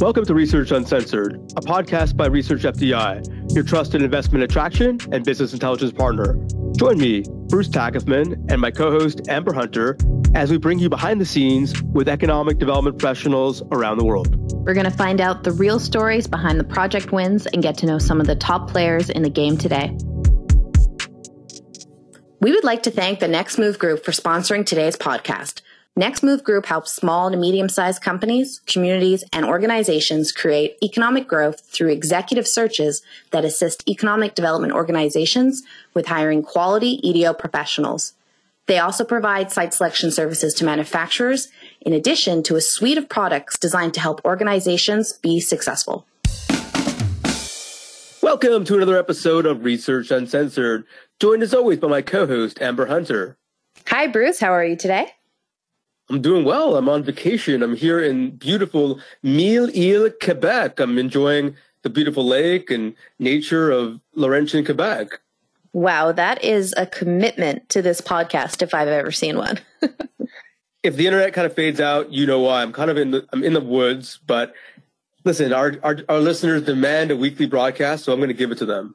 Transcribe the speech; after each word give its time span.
Welcome 0.00 0.24
to 0.26 0.34
Research 0.34 0.70
Uncensored, 0.70 1.34
a 1.56 1.60
podcast 1.60 2.16
by 2.16 2.26
Research 2.26 2.62
FDI, 2.62 3.52
your 3.52 3.64
trusted 3.64 4.00
investment 4.00 4.44
attraction 4.44 4.96
and 5.10 5.24
business 5.24 5.52
intelligence 5.52 5.90
partner. 5.90 6.38
Join 6.76 6.98
me, 6.98 7.24
Bruce 7.48 7.68
Tackefman, 7.68 8.48
and 8.48 8.60
my 8.60 8.70
co 8.70 8.92
host, 8.92 9.22
Amber 9.28 9.52
Hunter, 9.52 9.98
as 10.36 10.52
we 10.52 10.56
bring 10.56 10.78
you 10.78 10.88
behind 10.88 11.20
the 11.20 11.26
scenes 11.26 11.82
with 11.82 12.08
economic 12.08 12.58
development 12.58 12.96
professionals 12.96 13.60
around 13.72 13.98
the 13.98 14.04
world. 14.04 14.36
We're 14.64 14.74
going 14.74 14.88
to 14.88 14.96
find 14.96 15.20
out 15.20 15.42
the 15.42 15.50
real 15.50 15.80
stories 15.80 16.28
behind 16.28 16.60
the 16.60 16.64
project 16.64 17.10
wins 17.10 17.46
and 17.46 17.60
get 17.60 17.76
to 17.78 17.86
know 17.86 17.98
some 17.98 18.20
of 18.20 18.28
the 18.28 18.36
top 18.36 18.70
players 18.70 19.10
in 19.10 19.24
the 19.24 19.30
game 19.30 19.58
today. 19.58 19.96
We 22.40 22.52
would 22.52 22.62
like 22.62 22.84
to 22.84 22.92
thank 22.92 23.18
the 23.18 23.26
Next 23.26 23.58
Move 23.58 23.80
Group 23.80 24.04
for 24.04 24.12
sponsoring 24.12 24.64
today's 24.64 24.94
podcast. 24.94 25.62
Next 25.98 26.22
Move 26.22 26.44
Group 26.44 26.66
helps 26.66 26.92
small 26.92 27.28
to 27.28 27.36
medium 27.36 27.68
sized 27.68 28.02
companies, 28.02 28.60
communities, 28.66 29.24
and 29.32 29.44
organizations 29.44 30.30
create 30.30 30.76
economic 30.80 31.26
growth 31.26 31.58
through 31.58 31.88
executive 31.88 32.46
searches 32.46 33.02
that 33.32 33.44
assist 33.44 33.82
economic 33.88 34.36
development 34.36 34.74
organizations 34.74 35.64
with 35.94 36.06
hiring 36.06 36.44
quality 36.44 37.00
EDO 37.02 37.34
professionals. 37.34 38.12
They 38.66 38.78
also 38.78 39.04
provide 39.04 39.50
site 39.50 39.74
selection 39.74 40.12
services 40.12 40.54
to 40.54 40.64
manufacturers, 40.64 41.48
in 41.80 41.92
addition 41.92 42.44
to 42.44 42.54
a 42.54 42.60
suite 42.60 42.96
of 42.96 43.08
products 43.08 43.58
designed 43.58 43.94
to 43.94 44.00
help 44.00 44.24
organizations 44.24 45.14
be 45.14 45.40
successful. 45.40 46.06
Welcome 48.22 48.64
to 48.66 48.76
another 48.76 48.96
episode 48.96 49.46
of 49.46 49.64
Research 49.64 50.12
Uncensored, 50.12 50.84
joined 51.18 51.42
as 51.42 51.52
always 51.52 51.80
by 51.80 51.88
my 51.88 52.02
co 52.02 52.24
host, 52.24 52.62
Amber 52.62 52.86
Hunter. 52.86 53.36
Hi, 53.88 54.06
Bruce. 54.06 54.38
How 54.38 54.52
are 54.52 54.64
you 54.64 54.76
today? 54.76 55.10
I'm 56.10 56.22
doing 56.22 56.44
well. 56.44 56.76
I'm 56.76 56.88
on 56.88 57.02
vacation. 57.02 57.62
I'm 57.62 57.76
here 57.76 58.02
in 58.02 58.30
beautiful 58.36 59.00
Mille-Île, 59.22 60.12
Quebec. 60.22 60.80
I'm 60.80 60.98
enjoying 60.98 61.54
the 61.82 61.90
beautiful 61.90 62.24
lake 62.24 62.70
and 62.70 62.94
nature 63.18 63.70
of 63.70 64.00
Laurentian, 64.14 64.64
Quebec. 64.64 65.20
Wow, 65.72 66.12
that 66.12 66.42
is 66.42 66.74
a 66.76 66.86
commitment 66.86 67.68
to 67.70 67.82
this 67.82 68.00
podcast 68.00 68.62
if 68.62 68.74
I've 68.74 68.88
ever 68.88 69.12
seen 69.12 69.36
one. 69.36 69.60
if 70.82 70.96
the 70.96 71.06
internet 71.06 71.34
kind 71.34 71.46
of 71.46 71.54
fades 71.54 71.80
out, 71.80 72.10
you 72.10 72.26
know 72.26 72.40
why. 72.40 72.62
I'm 72.62 72.72
kind 72.72 72.90
of 72.90 72.96
in 72.96 73.10
the 73.10 73.26
I'm 73.32 73.44
in 73.44 73.52
the 73.52 73.60
woods, 73.60 74.18
but 74.26 74.54
listen, 75.24 75.52
our 75.52 75.74
our, 75.82 75.98
our 76.08 76.20
listeners 76.20 76.62
demand 76.62 77.10
a 77.10 77.16
weekly 77.16 77.46
broadcast, 77.46 78.04
so 78.04 78.12
I'm 78.12 78.18
going 78.18 78.28
to 78.28 78.34
give 78.34 78.50
it 78.50 78.58
to 78.58 78.66
them. 78.66 78.94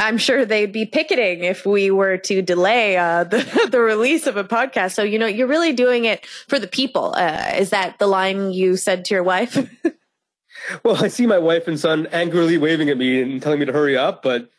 I'm 0.00 0.16
sure 0.16 0.44
they'd 0.44 0.72
be 0.72 0.86
picketing 0.86 1.42
if 1.44 1.66
we 1.66 1.90
were 1.90 2.18
to 2.18 2.40
delay 2.40 2.96
uh, 2.96 3.24
the, 3.24 3.68
the 3.70 3.80
release 3.80 4.26
of 4.26 4.36
a 4.36 4.44
podcast. 4.44 4.92
So, 4.94 5.02
you 5.02 5.18
know, 5.18 5.26
you're 5.26 5.48
really 5.48 5.72
doing 5.72 6.04
it 6.04 6.24
for 6.26 6.58
the 6.58 6.68
people. 6.68 7.14
Uh, 7.16 7.52
is 7.56 7.70
that 7.70 7.98
the 7.98 8.06
line 8.06 8.52
you 8.52 8.76
said 8.76 9.04
to 9.06 9.14
your 9.14 9.24
wife? 9.24 9.56
well, 10.84 11.02
I 11.02 11.08
see 11.08 11.26
my 11.26 11.38
wife 11.38 11.66
and 11.68 11.78
son 11.78 12.06
angrily 12.12 12.58
waving 12.58 12.90
at 12.90 12.98
me 12.98 13.20
and 13.20 13.42
telling 13.42 13.60
me 13.60 13.66
to 13.66 13.72
hurry 13.72 13.96
up, 13.96 14.22
but 14.22 14.50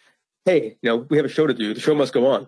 hey, 0.45 0.77
you 0.81 0.89
know, 0.89 0.97
we 1.09 1.17
have 1.17 1.25
a 1.25 1.29
show 1.29 1.47
to 1.47 1.53
do. 1.53 1.73
The 1.73 1.79
show 1.79 1.95
must 1.95 2.13
go 2.13 2.27
on. 2.27 2.47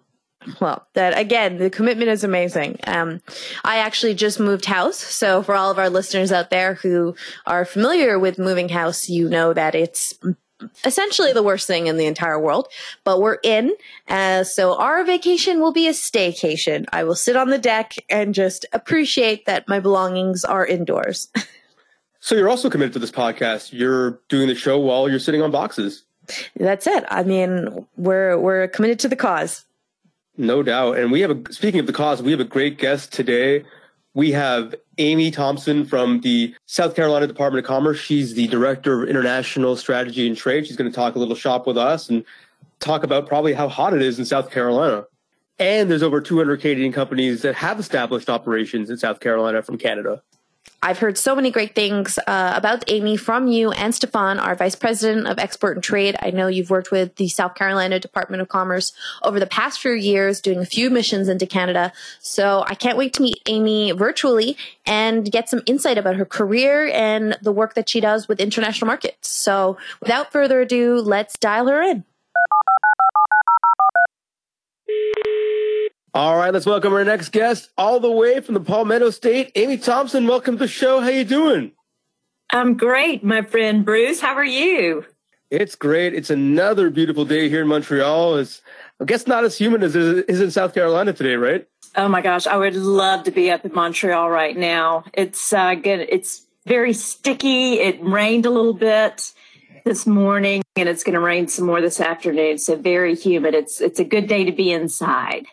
Well, 0.59 0.87
that 0.95 1.17
again, 1.17 1.57
the 1.59 1.69
commitment 1.69 2.09
is 2.09 2.23
amazing. 2.23 2.79
Um, 2.87 3.21
I 3.63 3.77
actually 3.77 4.15
just 4.15 4.39
moved 4.39 4.65
house. 4.65 4.97
So 4.97 5.43
for 5.43 5.53
all 5.53 5.69
of 5.69 5.77
our 5.77 5.89
listeners 5.89 6.31
out 6.31 6.49
there 6.49 6.75
who 6.75 7.15
are 7.45 7.63
familiar 7.63 8.17
with 8.17 8.39
moving 8.39 8.69
house, 8.69 9.07
you 9.07 9.29
know 9.29 9.53
that 9.53 9.75
it's 9.75 10.17
essentially 10.85 11.33
the 11.33 11.43
worst 11.43 11.67
thing 11.67 11.87
in 11.87 11.97
the 11.97 12.05
entire 12.05 12.39
world, 12.39 12.67
but 13.03 13.21
we're 13.21 13.39
in. 13.43 13.75
Uh, 14.07 14.43
so 14.43 14.77
our 14.77 15.03
vacation 15.03 15.59
will 15.61 15.71
be 15.71 15.87
a 15.87 15.91
staycation. 15.91 16.85
I 16.91 17.03
will 17.03 17.15
sit 17.15 17.35
on 17.35 17.49
the 17.49 17.57
deck 17.57 17.95
and 18.09 18.33
just 18.33 18.65
appreciate 18.73 19.45
that 19.45 19.67
my 19.67 19.79
belongings 19.79 20.43
are 20.43 20.65
indoors. 20.65 21.29
so 22.19 22.35
you're 22.35 22.49
also 22.49 22.69
committed 22.69 22.93
to 22.93 22.99
this 22.99 23.11
podcast. 23.11 23.71
You're 23.71 24.19
doing 24.29 24.47
the 24.47 24.55
show 24.55 24.79
while 24.79 25.09
you're 25.09 25.19
sitting 25.19 25.41
on 25.41 25.51
boxes. 25.51 26.03
That's 26.55 26.87
it. 26.87 27.03
I 27.09 27.23
mean, 27.23 27.85
we're 27.97 28.37
we're 28.37 28.67
committed 28.67 28.99
to 28.99 29.07
the 29.07 29.15
cause. 29.15 29.65
No 30.37 30.63
doubt. 30.63 30.97
And 30.97 31.11
we 31.11 31.21
have 31.21 31.31
a 31.31 31.53
speaking 31.53 31.79
of 31.79 31.87
the 31.87 31.93
cause, 31.93 32.21
we 32.21 32.31
have 32.31 32.39
a 32.39 32.45
great 32.45 32.77
guest 32.77 33.11
today 33.11 33.65
we 34.13 34.31
have 34.31 34.75
Amy 34.97 35.31
Thompson 35.31 35.85
from 35.85 36.21
the 36.21 36.53
South 36.65 36.95
Carolina 36.95 37.27
Department 37.27 37.63
of 37.63 37.67
Commerce. 37.67 37.99
She's 37.99 38.33
the 38.33 38.47
Director 38.47 39.03
of 39.03 39.09
International 39.09 39.75
Strategy 39.75 40.27
and 40.27 40.35
Trade. 40.35 40.67
She's 40.67 40.75
going 40.75 40.89
to 40.89 40.95
talk 40.95 41.15
a 41.15 41.19
little 41.19 41.35
shop 41.35 41.65
with 41.65 41.77
us 41.77 42.09
and 42.09 42.25
talk 42.79 43.03
about 43.03 43.27
probably 43.27 43.53
how 43.53 43.69
hot 43.69 43.93
it 43.93 44.01
is 44.01 44.19
in 44.19 44.25
South 44.25 44.51
Carolina. 44.51 45.05
And 45.59 45.89
there's 45.89 46.03
over 46.03 46.19
200 46.19 46.59
Canadian 46.59 46.91
companies 46.91 47.43
that 47.43 47.55
have 47.55 47.79
established 47.79 48.29
operations 48.29 48.89
in 48.89 48.97
South 48.97 49.19
Carolina 49.19 49.61
from 49.61 49.77
Canada. 49.77 50.21
I've 50.83 50.97
heard 50.97 51.15
so 51.15 51.35
many 51.35 51.51
great 51.51 51.75
things 51.75 52.17
uh, 52.25 52.53
about 52.55 52.83
Amy 52.87 53.15
from 53.15 53.47
you 53.47 53.71
and 53.71 53.93
Stefan, 53.93 54.39
our 54.39 54.55
Vice 54.55 54.75
President 54.75 55.27
of 55.27 55.37
Export 55.37 55.77
and 55.77 55.83
Trade. 55.83 56.15
I 56.19 56.31
know 56.31 56.47
you've 56.47 56.71
worked 56.71 56.89
with 56.89 57.17
the 57.17 57.27
South 57.27 57.53
Carolina 57.53 57.99
Department 57.99 58.41
of 58.41 58.49
Commerce 58.49 58.91
over 59.21 59.39
the 59.39 59.45
past 59.45 59.79
few 59.79 59.91
years, 59.91 60.41
doing 60.41 60.57
a 60.57 60.65
few 60.65 60.89
missions 60.89 61.29
into 61.29 61.45
Canada. 61.45 61.93
So 62.19 62.63
I 62.65 62.73
can't 62.73 62.97
wait 62.97 63.13
to 63.13 63.21
meet 63.21 63.39
Amy 63.45 63.91
virtually 63.91 64.57
and 64.83 65.31
get 65.31 65.49
some 65.49 65.61
insight 65.67 65.99
about 65.99 66.15
her 66.15 66.25
career 66.25 66.87
and 66.87 67.37
the 67.43 67.51
work 67.51 67.75
that 67.75 67.87
she 67.87 67.99
does 67.99 68.27
with 68.27 68.39
international 68.39 68.87
markets. 68.87 69.29
So 69.29 69.77
without 69.99 70.31
further 70.31 70.61
ado, 70.61 70.95
let's 70.95 71.37
dial 71.37 71.67
her 71.67 71.81
in. 71.83 72.05
All 76.13 76.35
right, 76.35 76.53
let's 76.53 76.65
welcome 76.65 76.91
our 76.91 77.05
next 77.05 77.29
guest, 77.29 77.69
all 77.77 78.01
the 78.01 78.11
way 78.11 78.41
from 78.41 78.53
the 78.53 78.59
Palmetto 78.59 79.11
State, 79.11 79.53
Amy 79.55 79.77
Thompson. 79.77 80.27
Welcome 80.27 80.55
to 80.55 80.65
the 80.65 80.67
show. 80.67 80.99
How 80.99 81.07
you 81.07 81.23
doing? 81.23 81.71
I'm 82.51 82.75
great, 82.75 83.23
my 83.23 83.43
friend 83.43 83.85
Bruce. 83.85 84.19
How 84.19 84.33
are 84.33 84.43
you? 84.43 85.05
It's 85.49 85.75
great. 85.75 86.13
It's 86.13 86.29
another 86.29 86.89
beautiful 86.89 87.23
day 87.23 87.47
here 87.47 87.61
in 87.61 87.69
Montreal. 87.69 88.35
It's, 88.39 88.61
I 88.99 89.05
guess, 89.05 89.25
not 89.25 89.45
as 89.45 89.57
humid 89.57 89.83
as 89.83 89.95
it 89.95 90.25
is 90.27 90.41
in 90.41 90.51
South 90.51 90.73
Carolina 90.73 91.13
today, 91.13 91.35
right? 91.35 91.65
Oh 91.95 92.09
my 92.09 92.19
gosh, 92.19 92.45
I 92.45 92.57
would 92.57 92.75
love 92.75 93.23
to 93.23 93.31
be 93.31 93.49
up 93.49 93.63
in 93.63 93.73
Montreal 93.73 94.29
right 94.29 94.57
now. 94.57 95.05
It's 95.13 95.53
uh, 95.53 95.75
good. 95.75 96.07
It's 96.09 96.45
very 96.65 96.91
sticky. 96.91 97.75
It 97.75 98.03
rained 98.03 98.45
a 98.45 98.49
little 98.49 98.73
bit 98.73 99.31
this 99.85 100.05
morning, 100.05 100.61
and 100.75 100.89
it's 100.89 101.05
going 101.05 101.13
to 101.13 101.21
rain 101.21 101.47
some 101.47 101.67
more 101.67 101.79
this 101.79 102.01
afternoon. 102.01 102.57
So 102.57 102.75
very 102.75 103.15
humid. 103.15 103.55
It's 103.55 103.79
it's 103.79 104.01
a 104.01 104.03
good 104.03 104.27
day 104.27 104.43
to 104.43 104.51
be 104.51 104.73
inside. 104.73 105.47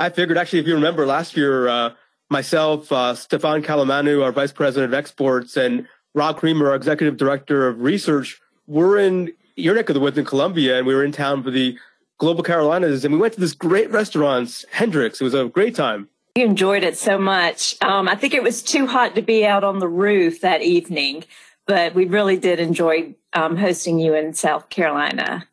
I 0.00 0.08
figured 0.08 0.38
actually, 0.38 0.60
if 0.60 0.66
you 0.66 0.74
remember 0.74 1.04
last 1.04 1.36
year, 1.36 1.68
uh, 1.68 1.90
myself, 2.30 2.90
uh, 2.90 3.14
Stefan 3.14 3.62
Kalamanu, 3.62 4.24
our 4.24 4.32
vice 4.32 4.50
president 4.50 4.94
of 4.94 4.98
exports, 4.98 5.58
and 5.58 5.86
Rob 6.14 6.38
Creamer, 6.38 6.70
our 6.70 6.74
executive 6.74 7.18
director 7.18 7.68
of 7.68 7.82
research, 7.82 8.40
were 8.66 8.98
in 8.98 9.34
your 9.56 9.74
neck 9.74 9.90
of 9.90 9.94
the 9.94 10.00
woods 10.00 10.16
in 10.16 10.24
Columbia, 10.24 10.78
and 10.78 10.86
we 10.86 10.94
were 10.94 11.04
in 11.04 11.12
town 11.12 11.42
for 11.42 11.50
the 11.50 11.78
Global 12.16 12.42
Carolinas, 12.42 13.04
and 13.04 13.12
we 13.12 13.20
went 13.20 13.34
to 13.34 13.40
this 13.40 13.52
great 13.52 13.90
restaurant, 13.90 14.64
Hendrix. 14.70 15.20
It 15.20 15.24
was 15.24 15.34
a 15.34 15.46
great 15.46 15.74
time. 15.74 16.08
You 16.34 16.46
enjoyed 16.46 16.82
it 16.82 16.96
so 16.96 17.18
much. 17.18 17.76
Um, 17.82 18.08
I 18.08 18.14
think 18.14 18.32
it 18.32 18.42
was 18.42 18.62
too 18.62 18.86
hot 18.86 19.14
to 19.16 19.22
be 19.22 19.44
out 19.44 19.64
on 19.64 19.80
the 19.80 19.88
roof 19.88 20.40
that 20.40 20.62
evening, 20.62 21.24
but 21.66 21.94
we 21.94 22.06
really 22.06 22.38
did 22.38 22.58
enjoy 22.58 23.14
um, 23.34 23.58
hosting 23.58 23.98
you 23.98 24.14
in 24.14 24.32
South 24.32 24.70
Carolina. 24.70 25.46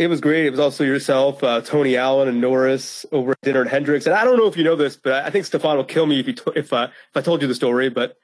It 0.00 0.08
was 0.08 0.22
great. 0.22 0.46
It 0.46 0.50
was 0.50 0.60
also 0.60 0.82
yourself, 0.82 1.44
uh, 1.44 1.60
Tony 1.60 1.94
Allen, 1.94 2.26
and 2.26 2.40
Norris 2.40 3.04
over 3.12 3.32
at 3.32 3.40
dinner 3.42 3.60
at 3.60 3.68
Hendrix. 3.68 4.06
And 4.06 4.14
I 4.14 4.24
don't 4.24 4.38
know 4.38 4.46
if 4.46 4.56
you 4.56 4.64
know 4.64 4.74
this, 4.74 4.96
but 4.96 5.26
I 5.26 5.28
think 5.28 5.44
Stefan 5.44 5.76
will 5.76 5.84
kill 5.84 6.06
me 6.06 6.20
if 6.20 6.36
to- 6.36 6.52
if 6.56 6.72
uh, 6.72 6.88
if 7.10 7.16
I 7.16 7.20
told 7.20 7.42
you 7.42 7.48
the 7.48 7.54
story. 7.54 7.90
But 7.90 8.16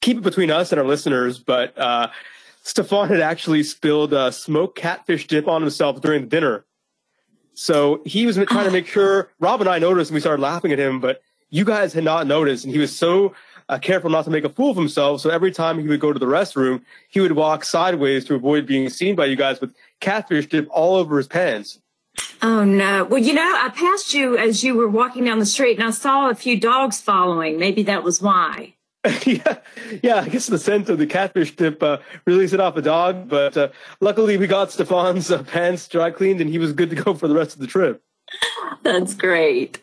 keep 0.00 0.16
it 0.16 0.22
between 0.24 0.50
us 0.50 0.72
and 0.72 0.80
our 0.80 0.86
listeners. 0.86 1.38
But 1.38 1.78
uh, 1.78 2.08
Stefan 2.64 3.10
had 3.10 3.20
actually 3.20 3.62
spilled 3.62 4.12
uh, 4.12 4.32
smoked 4.32 4.76
catfish 4.76 5.28
dip 5.28 5.46
on 5.46 5.62
himself 5.62 6.00
during 6.00 6.22
the 6.22 6.26
dinner. 6.26 6.64
So 7.54 8.02
he 8.04 8.26
was 8.26 8.34
trying 8.34 8.64
to 8.64 8.72
make 8.72 8.88
sure 8.88 9.30
Rob 9.38 9.60
and 9.60 9.70
I 9.70 9.78
noticed, 9.78 10.10
and 10.10 10.16
we 10.16 10.20
started 10.20 10.42
laughing 10.42 10.72
at 10.72 10.80
him. 10.80 10.98
But 10.98 11.22
you 11.50 11.64
guys 11.64 11.92
had 11.92 12.02
not 12.02 12.26
noticed, 12.26 12.64
and 12.64 12.74
he 12.74 12.80
was 12.80 12.96
so 12.96 13.36
uh, 13.68 13.78
careful 13.78 14.10
not 14.10 14.24
to 14.24 14.30
make 14.32 14.42
a 14.42 14.48
fool 14.48 14.72
of 14.72 14.76
himself. 14.76 15.20
So 15.20 15.30
every 15.30 15.52
time 15.52 15.78
he 15.78 15.86
would 15.86 16.00
go 16.00 16.12
to 16.12 16.18
the 16.18 16.26
restroom, 16.26 16.82
he 17.08 17.20
would 17.20 17.32
walk 17.32 17.62
sideways 17.62 18.24
to 18.24 18.34
avoid 18.34 18.66
being 18.66 18.88
seen 18.88 19.14
by 19.14 19.26
you 19.26 19.36
guys 19.36 19.60
with 19.60 19.72
catfish 20.00 20.48
dip 20.48 20.68
all 20.70 20.96
over 20.96 21.16
his 21.16 21.28
pants. 21.28 21.80
Oh 22.42 22.64
no. 22.64 23.04
Well, 23.04 23.20
you 23.20 23.34
know, 23.34 23.54
I 23.56 23.68
passed 23.68 24.14
you 24.14 24.36
as 24.36 24.64
you 24.64 24.74
were 24.74 24.88
walking 24.88 25.24
down 25.24 25.38
the 25.38 25.46
street 25.46 25.78
and 25.78 25.86
I 25.86 25.90
saw 25.90 26.30
a 26.30 26.34
few 26.34 26.58
dogs 26.58 27.00
following. 27.00 27.58
Maybe 27.58 27.82
that 27.84 28.02
was 28.02 28.20
why. 28.20 28.74
yeah, 29.24 29.58
yeah. 30.02 30.16
I 30.16 30.28
guess 30.28 30.46
the 30.46 30.58
scent 30.58 30.88
of 30.90 30.98
the 30.98 31.06
catfish 31.06 31.56
dip 31.56 31.82
uh, 31.82 31.98
released 32.26 32.52
it 32.52 32.60
off 32.60 32.76
a 32.76 32.82
dog, 32.82 33.28
but 33.28 33.56
uh, 33.56 33.68
luckily 34.00 34.36
we 34.36 34.46
got 34.46 34.70
Stefan's 34.70 35.30
uh, 35.30 35.42
pants 35.42 35.88
dry 35.88 36.10
cleaned 36.10 36.40
and 36.40 36.50
he 36.50 36.58
was 36.58 36.72
good 36.72 36.90
to 36.90 36.96
go 36.96 37.14
for 37.14 37.28
the 37.28 37.34
rest 37.34 37.54
of 37.54 37.60
the 37.60 37.66
trip. 37.66 38.02
That's 38.82 39.14
great. 39.14 39.80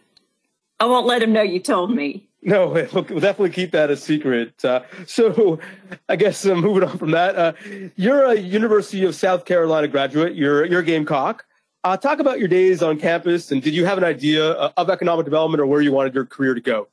I 0.80 0.86
won't 0.86 1.08
let 1.08 1.24
him 1.24 1.34
know 1.34 1.42
you 1.42 1.60
told 1.60 1.92
me. 1.94 2.27
No, 2.58 2.70
we'll, 2.94 3.04
definitely 3.04 3.50
keep 3.50 3.72
that 3.72 3.92
a 3.92 3.98
secret. 3.98 4.64
Uh, 4.64 4.84
so, 5.06 5.60
I 6.08 6.16
guess 6.16 6.46
uh, 6.46 6.56
moving 6.56 6.88
on 6.88 6.98
from 6.98 7.12
that, 7.12 7.36
uh, 7.36 7.52
you're 7.98 8.24
a 8.24 8.36
University 8.36 9.04
of 9.04 9.16
South 9.16 9.44
Carolina 9.44 9.90
graduate. 9.90 10.34
You're 10.34 10.64
you're 10.64 10.80
a 10.80 10.84
Gamecock. 10.84 11.46
Uh, 11.84 11.98
talk 11.98 12.20
about 12.20 12.40
your 12.40 12.48
days 12.48 12.82
on 12.82 13.00
campus, 13.00 13.52
and 13.52 13.62
did 13.62 13.74
you 13.74 13.84
have 13.84 13.98
an 13.98 14.06
idea 14.06 14.52
uh, 14.52 14.72
of 14.78 14.90
economic 14.90 15.26
development 15.26 15.60
or 15.60 15.66
where 15.66 15.82
you 15.82 15.92
wanted 15.92 16.16
your 16.16 16.26
career 16.26 16.54
to 16.54 16.62
go? 16.62 16.88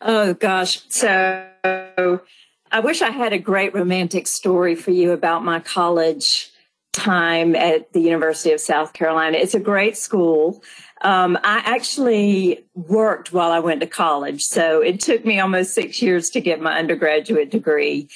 Oh 0.00 0.32
gosh, 0.32 0.82
so 0.88 1.50
I 1.62 2.80
wish 2.80 3.02
I 3.02 3.10
had 3.10 3.34
a 3.34 3.38
great 3.38 3.74
romantic 3.74 4.26
story 4.26 4.74
for 4.74 4.90
you 4.90 5.12
about 5.12 5.44
my 5.44 5.60
college 5.60 6.50
time 6.96 7.54
at 7.54 7.92
the 7.92 8.00
University 8.00 8.52
of 8.52 8.60
South 8.60 8.92
Carolina. 8.92 9.36
It's 9.38 9.54
a 9.54 9.60
great 9.60 9.96
school. 9.96 10.62
Um, 11.02 11.38
I 11.44 11.62
actually 11.64 12.64
worked 12.74 13.32
while 13.32 13.52
I 13.52 13.60
went 13.60 13.80
to 13.82 13.86
college, 13.86 14.42
so 14.42 14.80
it 14.80 14.98
took 14.98 15.24
me 15.24 15.38
almost 15.38 15.74
six 15.74 16.00
years 16.00 16.30
to 16.30 16.40
get 16.40 16.60
my 16.60 16.78
undergraduate 16.78 17.50
degree. 17.50 18.08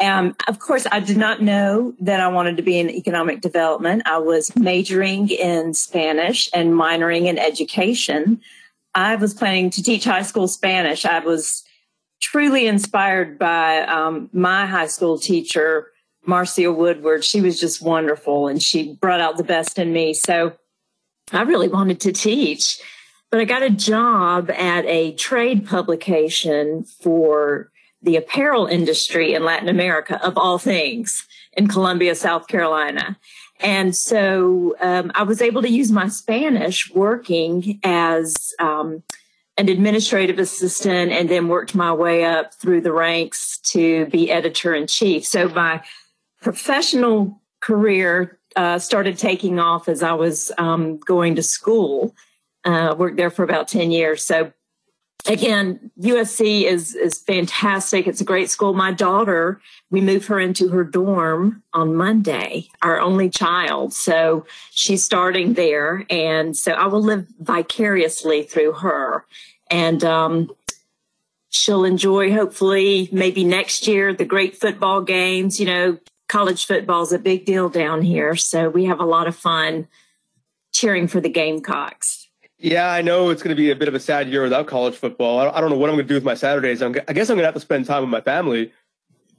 Um, 0.00 0.36
of 0.46 0.60
course, 0.60 0.86
I 0.92 1.00
did 1.00 1.16
not 1.16 1.42
know 1.42 1.92
that 2.00 2.20
I 2.20 2.28
wanted 2.28 2.56
to 2.58 2.62
be 2.62 2.78
in 2.78 2.88
economic 2.88 3.40
development. 3.40 4.02
I 4.06 4.18
was 4.18 4.54
majoring 4.54 5.28
in 5.30 5.74
Spanish 5.74 6.48
and 6.54 6.72
minoring 6.72 7.26
in 7.26 7.36
education. 7.36 8.40
I 8.94 9.16
was 9.16 9.34
planning 9.34 9.70
to 9.70 9.82
teach 9.82 10.04
high 10.04 10.22
school 10.22 10.46
Spanish. 10.46 11.04
I 11.04 11.18
was 11.18 11.64
truly 12.20 12.66
inspired 12.66 13.38
by 13.38 13.80
um, 13.82 14.30
my 14.32 14.66
high 14.66 14.86
school 14.86 15.18
teacher, 15.18 15.88
Marcia 16.28 16.70
Woodward. 16.70 17.24
She 17.24 17.40
was 17.40 17.58
just 17.58 17.80
wonderful 17.80 18.48
and 18.48 18.62
she 18.62 18.92
brought 19.00 19.20
out 19.20 19.38
the 19.38 19.44
best 19.44 19.78
in 19.78 19.92
me. 19.94 20.12
So 20.12 20.52
I 21.32 21.42
really 21.42 21.68
wanted 21.68 22.00
to 22.00 22.12
teach, 22.12 22.78
but 23.30 23.40
I 23.40 23.44
got 23.44 23.62
a 23.62 23.70
job 23.70 24.50
at 24.50 24.84
a 24.84 25.12
trade 25.12 25.66
publication 25.66 26.84
for 26.84 27.70
the 28.02 28.16
apparel 28.16 28.66
industry 28.66 29.32
in 29.32 29.42
Latin 29.42 29.70
America, 29.70 30.22
of 30.24 30.36
all 30.36 30.58
things, 30.58 31.26
in 31.54 31.66
Columbia, 31.66 32.14
South 32.14 32.46
Carolina. 32.46 33.18
And 33.60 33.96
so 33.96 34.76
um, 34.80 35.10
I 35.14 35.22
was 35.22 35.40
able 35.42 35.62
to 35.62 35.68
use 35.68 35.90
my 35.90 36.08
Spanish 36.08 36.92
working 36.94 37.80
as 37.82 38.54
um, 38.60 39.02
an 39.56 39.68
administrative 39.68 40.38
assistant 40.38 41.10
and 41.10 41.28
then 41.28 41.48
worked 41.48 41.74
my 41.74 41.92
way 41.92 42.24
up 42.24 42.54
through 42.54 42.82
the 42.82 42.92
ranks 42.92 43.58
to 43.58 44.06
be 44.06 44.30
editor 44.30 44.74
in 44.74 44.86
chief. 44.86 45.26
So 45.26 45.48
my 45.48 45.82
professional 46.40 47.40
career 47.60 48.38
uh, 48.56 48.78
started 48.78 49.18
taking 49.18 49.58
off 49.58 49.88
as 49.88 50.02
I 50.02 50.12
was 50.12 50.52
um, 50.58 50.98
going 50.98 51.36
to 51.36 51.42
school. 51.42 52.14
Uh, 52.64 52.94
worked 52.98 53.16
there 53.16 53.30
for 53.30 53.44
about 53.44 53.68
10 53.68 53.90
years. 53.90 54.24
So 54.24 54.52
again, 55.26 55.90
USC 56.00 56.64
is 56.64 56.94
is 56.94 57.18
fantastic. 57.18 58.06
It's 58.06 58.20
a 58.20 58.24
great 58.24 58.50
school. 58.50 58.74
My 58.74 58.92
daughter, 58.92 59.60
we 59.90 60.00
moved 60.00 60.26
her 60.26 60.38
into 60.38 60.68
her 60.68 60.84
dorm 60.84 61.62
on 61.72 61.94
Monday, 61.94 62.68
our 62.82 63.00
only 63.00 63.30
child. 63.30 63.92
So 63.92 64.46
she's 64.70 65.04
starting 65.04 65.54
there, 65.54 66.04
and 66.10 66.56
so 66.56 66.72
I 66.72 66.86
will 66.86 67.02
live 67.02 67.26
vicariously 67.38 68.42
through 68.42 68.72
her, 68.72 69.24
and 69.70 70.02
um, 70.04 70.50
she'll 71.50 71.84
enjoy 71.84 72.32
hopefully 72.32 73.08
maybe 73.12 73.44
next 73.44 73.86
year 73.86 74.12
the 74.12 74.24
great 74.24 74.56
football 74.56 75.02
games. 75.02 75.60
You 75.60 75.66
know, 75.66 75.98
college 76.28 76.66
football 76.66 77.02
is 77.02 77.12
a 77.12 77.18
big 77.18 77.44
deal 77.44 77.68
down 77.68 78.02
here, 78.02 78.36
so 78.36 78.68
we 78.68 78.84
have 78.84 79.00
a 79.00 79.04
lot 79.04 79.26
of 79.26 79.34
fun 79.34 79.88
cheering 80.72 81.08
for 81.08 81.20
the 81.20 81.28
Gamecocks. 81.28 82.28
Yeah, 82.58 82.90
I 82.90 83.02
know 83.02 83.30
it's 83.30 83.42
going 83.42 83.54
to 83.54 83.60
be 83.60 83.70
a 83.70 83.76
bit 83.76 83.88
of 83.88 83.94
a 83.94 84.00
sad 84.00 84.28
year 84.28 84.42
without 84.42 84.66
college 84.66 84.94
football. 84.96 85.38
I 85.38 85.60
don't 85.60 85.70
know 85.70 85.76
what 85.76 85.90
I'm 85.90 85.96
going 85.96 86.06
to 86.06 86.08
do 86.08 86.14
with 86.14 86.24
my 86.24 86.34
Saturdays. 86.34 86.82
I'm, 86.82 86.94
i 87.06 87.12
guess 87.12 87.30
I'm 87.30 87.36
going 87.36 87.42
to 87.42 87.46
have 87.46 87.54
to 87.54 87.60
spend 87.60 87.86
time 87.86 88.02
with 88.02 88.10
my 88.10 88.20
family. 88.20 88.72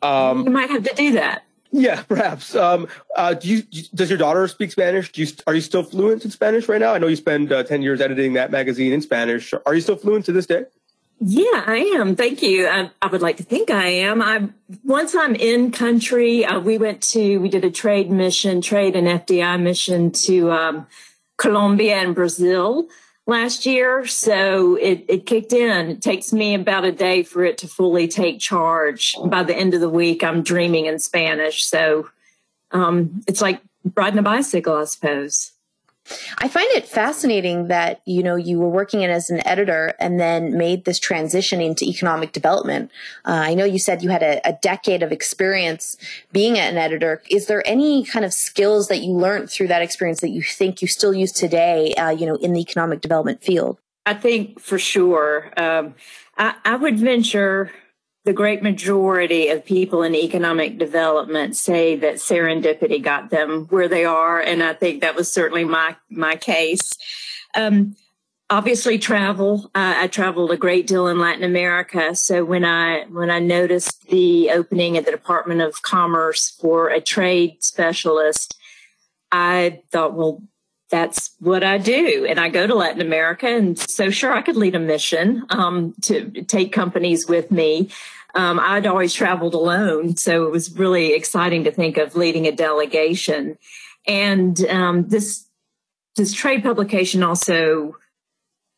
Um, 0.02 0.46
you 0.46 0.52
might 0.52 0.70
have 0.70 0.84
to 0.84 0.96
do 0.96 1.12
that. 1.14 1.44
Yeah, 1.72 2.02
perhaps. 2.08 2.56
Um, 2.56 2.88
uh, 3.16 3.34
do 3.34 3.50
you, 3.50 3.64
does 3.94 4.10
your 4.10 4.18
daughter 4.18 4.48
speak 4.48 4.72
Spanish? 4.72 5.12
Do 5.12 5.22
you, 5.22 5.28
are 5.48 5.54
you 5.54 5.62
still 5.62 5.84
fluent 5.84 6.24
in 6.24 6.32
Spanish 6.32 6.70
right 6.70 6.80
now? 6.80 6.94
I 6.94 6.98
know 6.98 7.08
you 7.08 7.18
spend 7.18 7.52
uh, 7.52 7.64
10 7.64 7.82
years 7.82 8.00
editing 8.00 8.34
that 8.34 8.52
magazine 8.52 8.94
in 8.94 9.02
Spanish. 9.02 9.54
Are 9.66 9.76
you 9.76 9.82
still 9.82 9.98
fluent 9.98 10.26
to 10.26 10.32
this 10.32 10.46
day? 10.46 10.66
Yeah, 11.22 11.64
I 11.68 11.94
am. 11.98 12.16
Thank 12.16 12.42
you. 12.42 12.68
I, 12.68 12.92
I 13.02 13.08
would 13.08 13.22
like 13.22 13.38
to 13.38 13.44
think 13.44 13.70
I 13.70 13.88
am. 13.88 14.22
I 14.22 14.50
once 14.86 15.14
I'm 15.16 15.36
in 15.36 15.72
country, 15.72 16.46
uh, 16.46 16.60
we 16.60 16.78
went 16.78 17.04
to 17.12 17.40
we 17.40 17.50
did 17.50 17.66
a 17.66 17.72
trade 17.72 18.10
mission, 18.10 18.62
trade 18.62 18.96
and 18.96 19.06
FDI 19.06 19.62
mission 19.62 20.12
to 20.12 20.52
um, 20.52 20.88
Colombia 21.38 21.98
and 21.98 22.16
Brazil 22.16 22.88
last 23.28 23.66
year. 23.66 24.06
So 24.08 24.76
it, 24.76 25.06
it 25.10 25.26
kicked 25.26 25.52
in. 25.52 25.90
It 25.90 26.02
takes 26.02 26.32
me 26.32 26.56
about 26.56 26.86
a 26.86 26.92
day 26.92 27.24
for 27.24 27.44
it 27.44 27.58
to 27.60 27.68
fully 27.68 28.08
take 28.08 28.40
charge. 28.40 29.16
By 29.26 29.44
the 29.44 29.56
end 29.56 29.74
of 29.74 29.82
the 29.82 29.90
week, 29.90 30.24
I'm 30.24 30.42
dreaming 30.42 30.86
in 30.86 31.00
Spanish. 31.00 31.66
So 31.66 32.10
um, 32.72 33.22
it's 33.28 33.42
like 33.42 33.62
riding 33.96 34.20
a 34.20 34.24
bicycle, 34.24 34.76
I 34.76 34.86
suppose. 34.86 35.52
I 36.40 36.48
find 36.48 36.68
it 36.72 36.88
fascinating 36.88 37.68
that 37.68 38.02
you 38.06 38.24
know 38.24 38.36
you 38.36 38.60
were 38.60 38.70
working 38.70 39.02
in 39.02 39.10
as 39.10 39.30
an 39.30 39.46
editor 39.46 39.94
and 40.00 40.20
then 40.20 40.58
made 40.58 40.86
this 40.86 41.00
transition 41.00 41.62
into 41.62 41.86
economic 41.86 42.32
development. 42.32 42.92
Uh, 43.26 43.44
I 43.46 43.54
know 43.54 43.66
you 43.66 43.80
said 43.80 44.02
you 44.02 44.10
had 44.10 44.24
a, 44.24 44.42
a, 44.48 44.54
decade 44.62 45.04
of 45.04 45.12
experience 45.12 45.98
being 46.32 46.58
an 46.58 46.78
editor. 46.78 47.22
Is 47.30 47.46
there 47.46 47.62
any 47.66 48.04
kind 48.04 48.26
of 48.26 48.34
skills 48.34 48.88
that 48.88 49.02
you 49.02 49.14
learned 49.14 49.50
through 49.50 49.68
that 49.68 49.82
experience 49.82 50.22
that 50.22 50.30
you 50.30 50.42
think 50.42 50.82
you 50.82 50.88
still 50.88 51.14
use 51.14 51.32
today? 51.32 51.94
Uh, 51.94 52.10
you 52.10 52.26
know, 52.26 52.36
in 52.36 52.54
the 52.54 52.60
economic 52.60 53.02
development 53.02 53.44
field. 53.44 53.78
I 54.06 54.16
think 54.16 54.60
for 54.60 54.80
sure. 54.80 55.52
Um, 55.58 55.96
I, 56.38 56.56
I 56.66 56.76
would 56.76 56.98
venture 56.98 57.72
the 58.30 58.34
great 58.34 58.62
majority 58.62 59.48
of 59.48 59.66
people 59.66 60.04
in 60.04 60.14
economic 60.14 60.78
development 60.78 61.58
say 61.58 61.96
that 61.96 62.18
serendipity 62.18 63.02
got 63.02 63.32
them 63.32 63.66
where 63.72 63.88
they 63.88 64.06
are, 64.06 64.40
and 64.40 64.62
I 64.62 64.74
think 64.74 65.02
that 65.02 65.16
was 65.16 65.34
certainly 65.34 65.64
my 65.64 65.96
my 66.12 66.36
case. 66.36 66.92
Um, 67.56 67.96
obviously, 68.48 69.00
travel. 69.00 69.72
Uh, 69.74 69.96
I 69.98 70.06
traveled 70.06 70.52
a 70.52 70.58
great 70.58 70.86
deal 70.86 71.08
in 71.08 71.18
Latin 71.18 71.44
America, 71.44 72.14
so 72.16 72.46
when 72.46 72.64
I 72.64 73.06
when 73.10 73.32
I 73.32 73.40
noticed 73.40 74.08
the 74.10 74.52
opening 74.52 74.96
at 74.96 75.06
the 75.06 75.12
Department 75.12 75.62
of 75.62 75.82
Commerce 75.82 76.52
for 76.62 76.90
a 76.90 77.02
trade 77.02 77.64
specialist, 77.64 78.56
I 79.32 79.82
thought, 79.92 80.14
well, 80.14 80.44
that's 80.92 81.36
what 81.40 81.64
I 81.64 81.80
do. 81.80 82.28
And 82.30 82.40
I 82.40 82.50
go 82.50 82.68
to 82.68 82.76
Latin 82.76 83.02
America. 83.02 83.48
And 83.48 83.78
so, 83.78 84.10
sure, 84.10 84.34
I 84.34 84.42
could 84.42 84.56
lead 84.56 84.76
a 84.76 84.80
mission 84.80 85.46
um, 85.50 85.94
to 86.04 86.30
take 86.44 86.72
companies 86.72 87.28
with 87.28 87.52
me. 87.52 87.90
Um, 88.36 88.60
I'd 88.60 88.88
always 88.88 89.14
traveled 89.14 89.54
alone. 89.54 90.18
So 90.18 90.46
it 90.46 90.52
was 90.52 90.78
really 90.78 91.14
exciting 91.14 91.64
to 91.64 91.72
think 91.72 91.98
of 91.98 92.16
leading 92.16 92.48
a 92.48 92.52
delegation. 92.52 93.58
And 94.08 94.60
um, 94.68 95.08
this, 95.08 95.48
this 96.16 96.34
trade 96.34 96.64
publication 96.64 97.24
also 97.24 97.96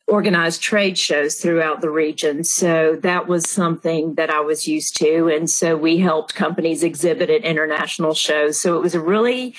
organized 0.08 0.60
trade 0.60 0.98
shows 0.98 1.36
throughout 1.36 1.80
the 1.80 1.90
region. 1.90 2.44
So 2.44 2.96
that 3.02 3.28
was 3.28 3.48
something 3.48 4.14
that 4.14 4.30
I 4.30 4.40
was 4.40 4.68
used 4.68 4.96
to. 4.98 5.28
And 5.28 5.48
so 5.48 5.76
we 5.76 5.98
helped 5.98 6.34
companies 6.34 6.82
exhibit 6.82 7.30
at 7.30 7.44
international 7.44 8.14
shows. 8.14 8.60
So 8.60 8.76
it 8.76 8.82
was 8.82 8.94
a 8.94 9.00
really 9.00 9.54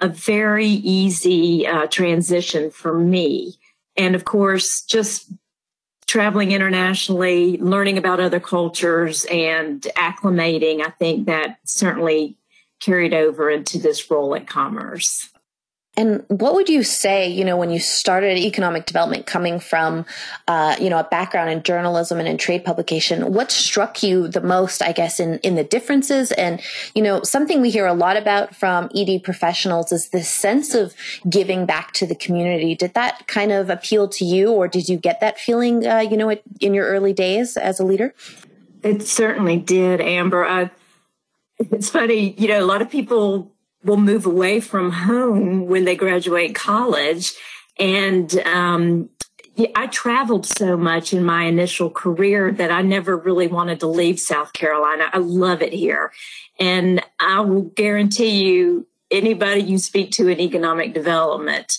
a 0.00 0.08
very 0.08 0.66
easy 0.66 1.66
uh, 1.66 1.86
transition 1.86 2.70
for 2.70 2.98
me. 2.98 3.54
And 3.96 4.14
of 4.16 4.24
course, 4.24 4.82
just 4.82 5.30
traveling 6.12 6.52
internationally, 6.52 7.56
learning 7.56 7.96
about 7.96 8.20
other 8.20 8.38
cultures, 8.38 9.24
and 9.30 9.80
acclimating, 9.96 10.86
I 10.86 10.90
think 10.90 11.24
that 11.24 11.56
certainly 11.64 12.36
carried 12.80 13.14
over 13.14 13.48
into 13.48 13.78
this 13.78 14.10
role 14.10 14.34
at 14.34 14.46
Commerce. 14.46 15.31
And 15.94 16.24
what 16.28 16.54
would 16.54 16.70
you 16.70 16.82
say, 16.82 17.28
you 17.28 17.44
know, 17.44 17.58
when 17.58 17.70
you 17.70 17.78
started 17.78 18.38
economic 18.38 18.86
development 18.86 19.26
coming 19.26 19.60
from, 19.60 20.06
uh, 20.48 20.74
you 20.80 20.88
know, 20.88 20.98
a 20.98 21.04
background 21.04 21.50
in 21.50 21.62
journalism 21.62 22.18
and 22.18 22.26
in 22.26 22.38
trade 22.38 22.64
publication, 22.64 23.34
what 23.34 23.52
struck 23.52 24.02
you 24.02 24.26
the 24.26 24.40
most, 24.40 24.80
I 24.80 24.92
guess, 24.92 25.20
in, 25.20 25.38
in 25.40 25.54
the 25.54 25.64
differences? 25.64 26.32
And, 26.32 26.62
you 26.94 27.02
know, 27.02 27.22
something 27.22 27.60
we 27.60 27.68
hear 27.68 27.86
a 27.86 27.92
lot 27.92 28.16
about 28.16 28.56
from 28.56 28.88
ED 28.96 29.22
professionals 29.22 29.92
is 29.92 30.08
this 30.08 30.30
sense 30.30 30.74
of 30.74 30.94
giving 31.28 31.66
back 31.66 31.92
to 31.92 32.06
the 32.06 32.14
community. 32.14 32.74
Did 32.74 32.94
that 32.94 33.26
kind 33.26 33.52
of 33.52 33.68
appeal 33.68 34.08
to 34.08 34.24
you 34.24 34.50
or 34.50 34.68
did 34.68 34.88
you 34.88 34.96
get 34.96 35.20
that 35.20 35.38
feeling, 35.38 35.86
uh, 35.86 35.98
you 35.98 36.16
know, 36.16 36.34
in 36.60 36.72
your 36.72 36.86
early 36.86 37.12
days 37.12 37.58
as 37.58 37.78
a 37.78 37.84
leader? 37.84 38.14
It 38.82 39.02
certainly 39.02 39.58
did, 39.58 40.00
Amber. 40.00 40.46
I, 40.46 40.70
it's 41.58 41.90
funny, 41.90 42.32
you 42.38 42.48
know, 42.48 42.60
a 42.60 42.64
lot 42.64 42.80
of 42.80 42.88
people 42.88 43.51
will 43.84 43.96
move 43.96 44.26
away 44.26 44.60
from 44.60 44.90
home 44.90 45.66
when 45.66 45.84
they 45.84 45.96
graduate 45.96 46.54
college. 46.54 47.34
And 47.78 48.32
um, 48.46 49.08
I 49.74 49.86
traveled 49.88 50.46
so 50.46 50.76
much 50.76 51.12
in 51.12 51.24
my 51.24 51.44
initial 51.44 51.90
career 51.90 52.52
that 52.52 52.70
I 52.70 52.82
never 52.82 53.16
really 53.16 53.48
wanted 53.48 53.80
to 53.80 53.86
leave 53.86 54.18
South 54.18 54.52
Carolina. 54.52 55.10
I 55.12 55.18
love 55.18 55.62
it 55.62 55.72
here. 55.72 56.12
And 56.58 57.02
I 57.20 57.40
will 57.40 57.62
guarantee 57.62 58.44
you, 58.44 58.86
anybody 59.10 59.60
you 59.60 59.78
speak 59.78 60.10
to 60.12 60.28
in 60.28 60.40
economic 60.40 60.94
development 60.94 61.78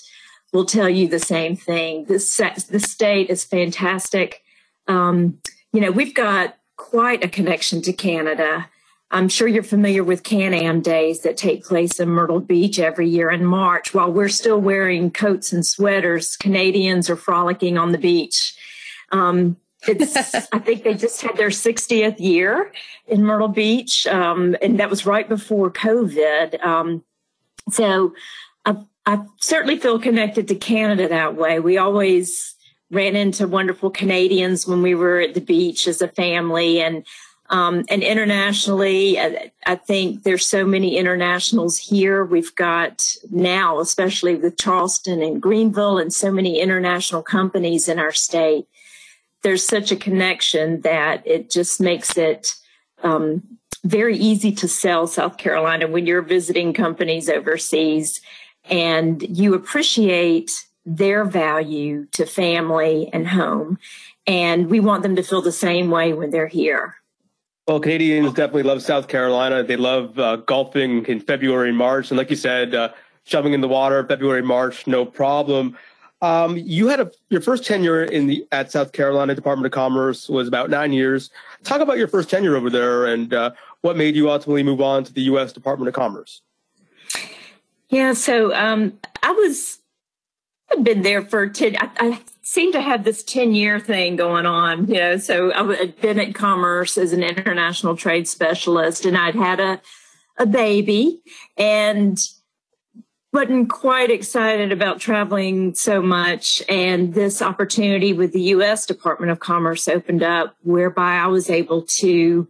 will 0.51 0.65
tell 0.65 0.89
you 0.89 1.07
the 1.07 1.19
same 1.19 1.55
thing. 1.55 2.05
This, 2.05 2.37
the 2.37 2.79
state 2.79 3.29
is 3.29 3.43
fantastic. 3.43 4.43
Um, 4.87 5.39
you 5.71 5.81
know, 5.81 5.89
we've 5.89 6.13
got 6.13 6.57
quite 6.75 7.23
a 7.23 7.27
connection 7.27 7.81
to 7.83 7.93
Canada. 7.93 8.69
I'm 9.13 9.29
sure 9.29 9.47
you're 9.47 9.61
familiar 9.61 10.03
with 10.03 10.23
Can 10.23 10.55
Am 10.55 10.81
Days 10.81 11.21
that 11.21 11.37
take 11.37 11.63
place 11.63 11.99
in 11.99 12.09
Myrtle 12.09 12.39
Beach 12.39 12.79
every 12.79 13.07
year 13.07 13.29
in 13.29 13.45
March. 13.45 13.93
While 13.93 14.11
we're 14.11 14.27
still 14.27 14.59
wearing 14.59 15.11
coats 15.11 15.53
and 15.53 15.63
sweaters, 15.63 16.35
Canadians 16.35 17.11
are 17.11 17.15
frolicking 17.15 17.77
on 17.77 17.91
the 17.91 17.99
beach. 17.99 18.57
Um, 19.11 19.57
it's 19.87 20.17
I 20.51 20.57
think 20.57 20.83
they 20.83 20.95
just 20.95 21.21
had 21.21 21.37
their 21.37 21.49
60th 21.49 22.19
year 22.19 22.71
in 23.07 23.23
Myrtle 23.23 23.49
Beach, 23.49 24.07
um, 24.07 24.55
and 24.63 24.79
that 24.79 24.89
was 24.89 25.05
right 25.05 25.29
before 25.29 25.69
COVID. 25.69 26.65
Um, 26.65 27.03
so 27.69 28.15
I, 28.65 28.77
I 29.05 29.19
certainly 29.39 29.77
feel 29.77 29.99
connected 29.99 30.47
to 30.47 30.55
Canada 30.55 31.07
that 31.07 31.35
way. 31.35 31.59
We 31.59 31.77
always 31.77 32.55
ran 32.89 33.15
into 33.15 33.47
wonderful 33.47 33.91
Canadians 33.91 34.67
when 34.67 34.81
we 34.81 34.95
were 34.95 35.19
at 35.19 35.35
the 35.35 35.41
beach 35.41 35.87
as 35.87 36.01
a 36.01 36.07
family, 36.07 36.81
and 36.81 37.05
um, 37.49 37.83
and 37.89 38.01
internationally, 38.03 39.19
I, 39.19 39.75
think 39.75 40.23
there's 40.23 40.45
so 40.45 40.65
many 40.65 40.97
internationals 40.97 41.77
here. 41.77 42.23
We've 42.23 42.55
got 42.55 43.05
now, 43.29 43.79
especially 43.79 44.35
with 44.35 44.57
Charleston 44.57 45.21
and 45.21 45.41
Greenville, 45.41 45.97
and 45.97 46.11
so 46.13 46.31
many 46.31 46.61
international 46.61 47.21
companies 47.21 47.89
in 47.89 47.99
our 47.99 48.13
state. 48.13 48.65
There's 49.41 49.65
such 49.65 49.91
a 49.91 49.97
connection 49.97 50.81
that 50.81 51.27
it 51.27 51.51
just 51.51 51.81
makes 51.81 52.17
it 52.17 52.55
um, 53.03 53.43
very 53.83 54.17
easy 54.17 54.53
to 54.53 54.67
sell 54.67 55.05
South 55.05 55.37
Carolina 55.37 55.87
when 55.87 56.07
you're 56.07 56.21
visiting 56.21 56.73
companies 56.73 57.29
overseas 57.29 58.21
and 58.69 59.21
you 59.37 59.53
appreciate 59.53 60.49
their 60.85 61.25
value 61.25 62.07
to 62.13 62.25
family 62.25 63.09
and 63.11 63.27
home. 63.27 63.77
And 64.25 64.69
we 64.69 64.79
want 64.79 65.03
them 65.03 65.17
to 65.17 65.23
feel 65.23 65.41
the 65.41 65.51
same 65.51 65.89
way 65.89 66.13
when 66.13 66.31
they're 66.31 66.47
here. 66.47 66.95
Well, 67.67 67.79
Canadians 67.79 68.33
definitely 68.33 68.63
love 68.63 68.81
South 68.81 69.07
Carolina. 69.07 69.63
They 69.63 69.77
love 69.77 70.19
uh, 70.19 70.37
golfing 70.37 71.05
in 71.05 71.21
February 71.21 71.69
and 71.69 71.77
March. 71.77 72.11
And 72.11 72.17
like 72.17 72.29
you 72.29 72.35
said, 72.35 72.75
uh, 72.75 72.89
shoving 73.23 73.53
in 73.53 73.61
the 73.61 73.69
water, 73.69 74.05
February, 74.05 74.41
March, 74.41 74.85
no 74.85 75.05
problem. 75.05 75.77
Um, 76.21 76.57
you 76.57 76.87
had 76.87 76.99
a, 76.99 77.11
your 77.29 77.41
first 77.41 77.65
tenure 77.65 78.03
in 78.03 78.27
the 78.27 78.45
at 78.51 78.71
South 78.71 78.91
Carolina 78.91 79.35
Department 79.35 79.65
of 79.65 79.71
Commerce 79.71 80.29
was 80.29 80.47
about 80.47 80.69
nine 80.69 80.93
years. 80.93 81.29
Talk 81.63 81.81
about 81.81 81.97
your 81.97 82.07
first 82.07 82.29
tenure 82.29 82.55
over 82.55 82.69
there 82.69 83.05
and 83.05 83.33
uh, 83.33 83.51
what 83.81 83.97
made 83.97 84.15
you 84.15 84.29
ultimately 84.29 84.63
move 84.63 84.81
on 84.81 85.03
to 85.03 85.13
the 85.13 85.21
U.S. 85.23 85.51
Department 85.51 85.89
of 85.89 85.93
Commerce. 85.93 86.41
Yeah, 87.89 88.13
so 88.13 88.53
um, 88.53 88.97
I 89.21 89.31
was 89.31 89.79
I'd 90.71 90.83
been 90.83 91.01
there 91.01 91.21
for 91.23 91.47
ten. 91.49 91.75
I, 91.77 91.89
I 91.97 92.19
seem 92.43 92.73
to 92.73 92.81
have 92.81 93.05
this 93.05 93.23
10 93.23 93.55
year 93.55 93.79
thing 93.79 94.15
going 94.15 94.45
on, 94.45 94.87
you 94.87 94.95
know. 94.95 95.17
So 95.17 95.51
I'd 95.53 95.99
been 95.99 96.19
at 96.19 96.35
Commerce 96.35 96.97
as 96.97 97.13
an 97.13 97.23
international 97.23 97.95
trade 97.95 98.27
specialist 98.27 99.05
and 99.05 99.17
I'd 99.17 99.35
had 99.35 99.59
a, 99.59 99.81
a 100.37 100.45
baby 100.45 101.21
and 101.57 102.19
wasn't 103.31 103.69
quite 103.69 104.11
excited 104.11 104.71
about 104.71 104.99
traveling 104.99 105.73
so 105.73 106.01
much. 106.01 106.61
And 106.69 107.13
this 107.13 107.41
opportunity 107.41 108.13
with 108.13 108.33
the 108.33 108.41
U.S. 108.41 108.85
Department 108.85 109.31
of 109.31 109.39
Commerce 109.39 109.87
opened 109.87 110.21
up 110.21 110.55
whereby 110.61 111.15
I 111.15 111.27
was 111.27 111.49
able 111.49 111.81
to 111.83 112.47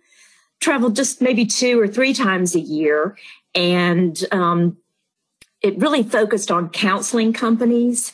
travel 0.59 0.89
just 0.89 1.21
maybe 1.21 1.45
two 1.45 1.79
or 1.79 1.88
three 1.88 2.13
times 2.13 2.55
a 2.55 2.59
year. 2.59 3.15
And 3.53 4.21
um, 4.31 4.77
it 5.62 5.77
really 5.77 6.03
focused 6.03 6.51
on 6.51 6.69
counseling 6.69 7.31
companies 7.31 8.12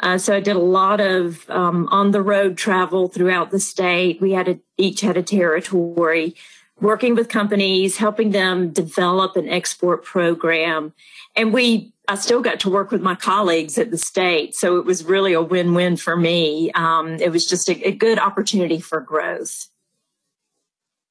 uh, 0.00 0.18
so 0.18 0.34
I 0.34 0.40
did 0.40 0.56
a 0.56 0.60
lot 0.60 1.00
of 1.00 1.48
um, 1.50 1.88
on 1.90 2.12
the 2.12 2.22
road 2.22 2.56
travel 2.56 3.08
throughout 3.08 3.50
the 3.50 3.60
state. 3.60 4.20
We 4.20 4.32
had 4.32 4.48
a, 4.48 4.58
each 4.76 5.00
had 5.00 5.16
a 5.16 5.22
territory, 5.22 6.34
working 6.80 7.14
with 7.14 7.28
companies, 7.28 7.96
helping 7.96 8.30
them 8.30 8.70
develop 8.70 9.36
an 9.36 9.48
export 9.48 10.04
program, 10.04 10.92
and 11.36 11.52
we. 11.52 11.92
I 12.10 12.14
still 12.14 12.40
got 12.40 12.58
to 12.60 12.70
work 12.70 12.90
with 12.90 13.02
my 13.02 13.14
colleagues 13.14 13.76
at 13.76 13.90
the 13.90 13.98
state, 13.98 14.54
so 14.54 14.78
it 14.78 14.86
was 14.86 15.04
really 15.04 15.34
a 15.34 15.42
win-win 15.42 15.98
for 15.98 16.16
me. 16.16 16.72
Um, 16.72 17.16
it 17.16 17.30
was 17.30 17.44
just 17.44 17.68
a, 17.68 17.88
a 17.88 17.92
good 17.92 18.18
opportunity 18.18 18.80
for 18.80 18.98
growth. 18.98 19.68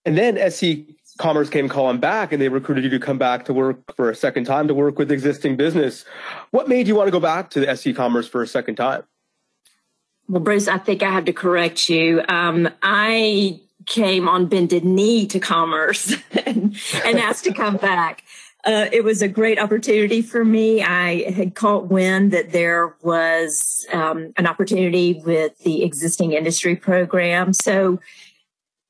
And 0.04 0.18
then 0.18 0.50
SC 0.50 0.97
Commerce 1.18 1.50
came 1.50 1.68
calling 1.68 2.00
back 2.00 2.32
and 2.32 2.42
they 2.42 2.50
recruited 2.50 2.84
you 2.84 2.90
to 2.92 3.00
come 3.00 3.18
back 3.18 3.46
to 3.46 3.54
work 3.54 3.96
for 3.96 4.10
a 4.10 4.16
second 4.16 4.46
time 4.46 4.68
to 4.68 4.74
work 4.74 4.98
with 4.98 5.12
existing 5.12 5.58
business. 5.58 6.06
What 6.52 6.68
made 6.68 6.88
you 6.88 6.96
want 6.96 7.08
to 7.08 7.12
go 7.12 7.20
back 7.20 7.50
to 7.52 7.60
the 7.60 7.76
SC 7.76 7.96
Commerce 7.96 8.28
for 8.28 8.42
a 8.42 8.48
second 8.48 8.76
time? 8.76 9.04
Well, 10.30 10.42
Bruce, 10.42 10.68
I 10.68 10.78
think 10.78 11.04
I 11.04 11.12
have 11.12 11.26
to 11.26 11.34
correct 11.34 11.90
you. 11.90 12.22
Um, 12.28 12.70
I 12.84 13.62
came 13.86 14.28
on 14.28 14.48
bended 14.48 14.84
knee 14.84 15.26
to 15.28 15.40
Commerce 15.40 16.14
and, 16.46 16.78
and 17.06 17.20
asked 17.20 17.46
to 17.46 17.54
come 17.54 17.78
back. 17.78 18.24
Uh, 18.66 18.90
it 18.92 19.04
was 19.04 19.22
a 19.22 19.30
great 19.30 19.58
opportunity 19.58 20.22
for 20.22 20.44
me. 20.44 20.84
I 20.84 21.32
had 21.32 21.56
caught 21.56 21.88
wind 21.88 22.32
that 22.32 22.52
there 22.52 22.96
was 23.02 23.86
um, 23.94 24.34
an 24.36 24.46
opportunity 24.46 25.22
with 25.26 25.58
the 25.60 25.84
existing 25.84 26.34
industry 26.34 26.76
program. 26.76 27.54
So 27.54 28.00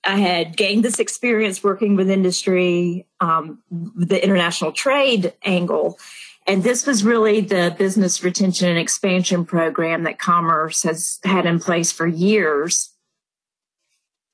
I 0.07 0.15
had 0.15 0.55
gained 0.55 0.85
this 0.85 0.99
experience 0.99 1.61
working 1.61 1.97
with 1.97 2.09
industry, 2.09 3.05
um, 3.19 3.61
the 3.69 4.23
international 4.23 4.71
trade 4.71 5.33
angle. 5.43 5.99
And 6.47 6.63
this 6.63 6.87
was 6.87 7.03
really 7.03 7.41
the 7.41 7.75
business 7.77 8.23
retention 8.23 8.69
and 8.69 8.79
expansion 8.79 9.43
program 9.45 10.03
that 10.03 10.17
Commerce 10.17 10.83
has 10.83 11.19
had 11.25 11.45
in 11.45 11.59
place 11.59 11.91
for 11.91 12.07
years. 12.07 12.93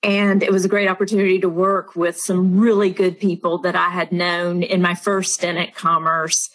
And 0.04 0.44
it 0.44 0.52
was 0.52 0.64
a 0.64 0.70
great 0.70 0.90
opportunity 0.90 1.40
to 1.40 1.50
work 1.50 1.96
with 1.96 2.20
some 2.20 2.60
really 2.60 2.92
good 2.92 3.20
people 3.20 3.58
that 3.60 3.76
I 3.76 3.90
had 3.90 4.12
known 4.12 4.62
in 4.62 4.80
my 4.80 4.94
first 4.94 5.34
stint 5.34 5.58
at 5.58 5.74
Commerce. 5.74 6.52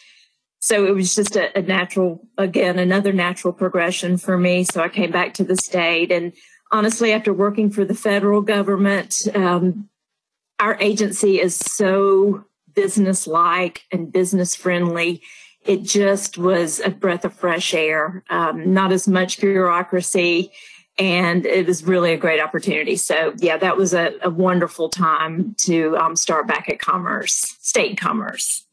So 0.60 0.86
it 0.86 0.94
was 0.94 1.16
just 1.16 1.34
a, 1.34 1.58
a 1.58 1.62
natural, 1.62 2.24
again, 2.36 2.78
another 2.78 3.12
natural 3.12 3.52
progression 3.52 4.16
for 4.16 4.38
me. 4.38 4.62
So 4.62 4.80
I 4.80 4.88
came 4.88 5.10
back 5.10 5.34
to 5.34 5.44
the 5.44 5.56
state 5.56 6.12
and 6.12 6.32
honestly, 6.70 7.12
after 7.12 7.32
working 7.32 7.70
for 7.70 7.84
the 7.84 7.94
federal 7.94 8.40
government, 8.40 9.22
um, 9.34 9.88
our 10.58 10.76
agency 10.80 11.40
is 11.40 11.56
so 11.56 12.44
business 12.74 13.26
like 13.26 13.84
and 13.92 14.12
business 14.12 14.54
friendly. 14.54 15.22
It 15.64 15.82
just 15.82 16.38
was 16.38 16.80
a 16.80 16.90
breath 16.90 17.24
of 17.24 17.34
fresh 17.34 17.74
air, 17.74 18.22
um, 18.30 18.72
not 18.72 18.92
as 18.92 19.08
much 19.08 19.40
bureaucracy. 19.40 20.52
And 20.98 21.46
it 21.46 21.66
was 21.66 21.84
really 21.84 22.12
a 22.12 22.16
great 22.16 22.40
opportunity. 22.40 22.96
So, 22.96 23.32
yeah, 23.38 23.56
that 23.56 23.76
was 23.76 23.94
a, 23.94 24.14
a 24.22 24.30
wonderful 24.30 24.88
time 24.88 25.54
to 25.58 25.96
um, 25.96 26.16
start 26.16 26.48
back 26.48 26.68
at 26.68 26.80
Commerce, 26.80 27.56
state 27.60 27.98
commerce. 27.98 28.64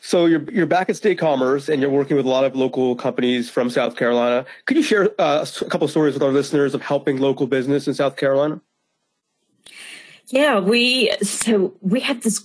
So 0.00 0.26
you're 0.26 0.42
you're 0.50 0.66
back 0.66 0.88
at 0.88 0.96
State 0.96 1.18
Commerce 1.18 1.68
and 1.68 1.80
you're 1.80 1.90
working 1.90 2.16
with 2.16 2.26
a 2.26 2.28
lot 2.28 2.44
of 2.44 2.54
local 2.54 2.96
companies 2.96 3.50
from 3.50 3.70
South 3.70 3.96
Carolina. 3.96 4.44
Could 4.66 4.76
you 4.76 4.82
share 4.82 5.10
uh, 5.20 5.44
a 5.60 5.64
couple 5.66 5.88
stories 5.88 6.14
with 6.14 6.22
our 6.22 6.32
listeners 6.32 6.74
of 6.74 6.82
helping 6.82 7.18
local 7.18 7.46
business 7.46 7.86
in 7.86 7.94
South 7.94 8.16
Carolina? 8.16 8.60
Yeah, 10.28 10.58
we 10.58 11.10
so 11.22 11.74
we 11.80 12.00
have 12.00 12.22
this 12.22 12.44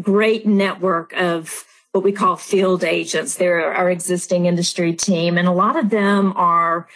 great 0.00 0.46
network 0.46 1.12
of 1.14 1.64
what 1.92 2.04
we 2.04 2.12
call 2.12 2.36
field 2.36 2.84
agents. 2.84 3.36
They're 3.36 3.72
our 3.72 3.90
existing 3.90 4.46
industry 4.46 4.92
team, 4.92 5.38
and 5.38 5.48
a 5.48 5.52
lot 5.52 5.76
of 5.76 5.90
them 5.90 6.32
are 6.36 6.88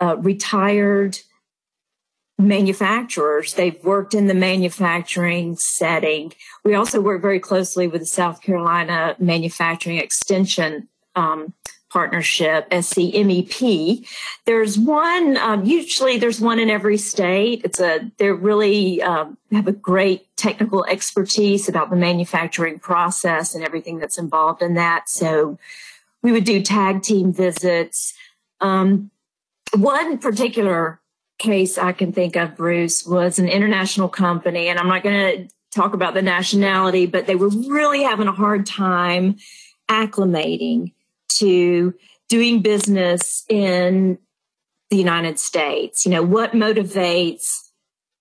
uh, 0.00 0.16
retired 0.18 1.20
manufacturers. 2.38 3.54
They've 3.54 3.82
worked 3.84 4.14
in 4.14 4.26
the 4.26 4.34
manufacturing 4.34 5.56
setting. 5.56 6.32
We 6.64 6.74
also 6.74 7.00
work 7.00 7.22
very 7.22 7.40
closely 7.40 7.86
with 7.86 8.00
the 8.00 8.06
South 8.06 8.42
Carolina 8.42 9.16
Manufacturing 9.18 9.98
Extension 9.98 10.88
um, 11.14 11.52
Partnership, 11.90 12.70
SCMEP. 12.70 14.08
There's 14.46 14.78
one, 14.78 15.36
um, 15.36 15.66
usually 15.66 16.16
there's 16.16 16.40
one 16.40 16.58
in 16.58 16.70
every 16.70 16.96
state. 16.96 17.60
It's 17.64 17.80
a, 17.80 18.10
they're 18.16 18.34
really 18.34 19.02
um, 19.02 19.36
have 19.50 19.68
a 19.68 19.72
great 19.72 20.34
technical 20.36 20.86
expertise 20.86 21.68
about 21.68 21.90
the 21.90 21.96
manufacturing 21.96 22.78
process 22.78 23.54
and 23.54 23.62
everything 23.62 23.98
that's 23.98 24.16
involved 24.16 24.62
in 24.62 24.72
that. 24.74 25.10
So 25.10 25.58
we 26.22 26.32
would 26.32 26.44
do 26.44 26.62
tag 26.62 27.02
team 27.02 27.30
visits. 27.30 28.14
Um, 28.62 29.10
one 29.76 30.16
particular 30.16 31.01
case 31.42 31.76
I 31.76 31.92
can 31.92 32.12
think 32.12 32.36
of, 32.36 32.56
Bruce, 32.56 33.04
was 33.04 33.38
an 33.38 33.48
international 33.48 34.08
company, 34.08 34.68
and 34.68 34.78
I'm 34.78 34.88
not 34.88 35.02
going 35.02 35.48
to 35.48 35.54
talk 35.72 35.92
about 35.92 36.14
the 36.14 36.22
nationality, 36.22 37.06
but 37.06 37.26
they 37.26 37.34
were 37.34 37.48
really 37.48 38.02
having 38.02 38.28
a 38.28 38.32
hard 38.32 38.64
time 38.64 39.36
acclimating 39.90 40.92
to 41.28 41.94
doing 42.28 42.62
business 42.62 43.44
in 43.48 44.18
the 44.90 44.96
United 44.96 45.38
States. 45.38 46.06
You 46.06 46.12
know, 46.12 46.22
what 46.22 46.52
motivates 46.52 47.70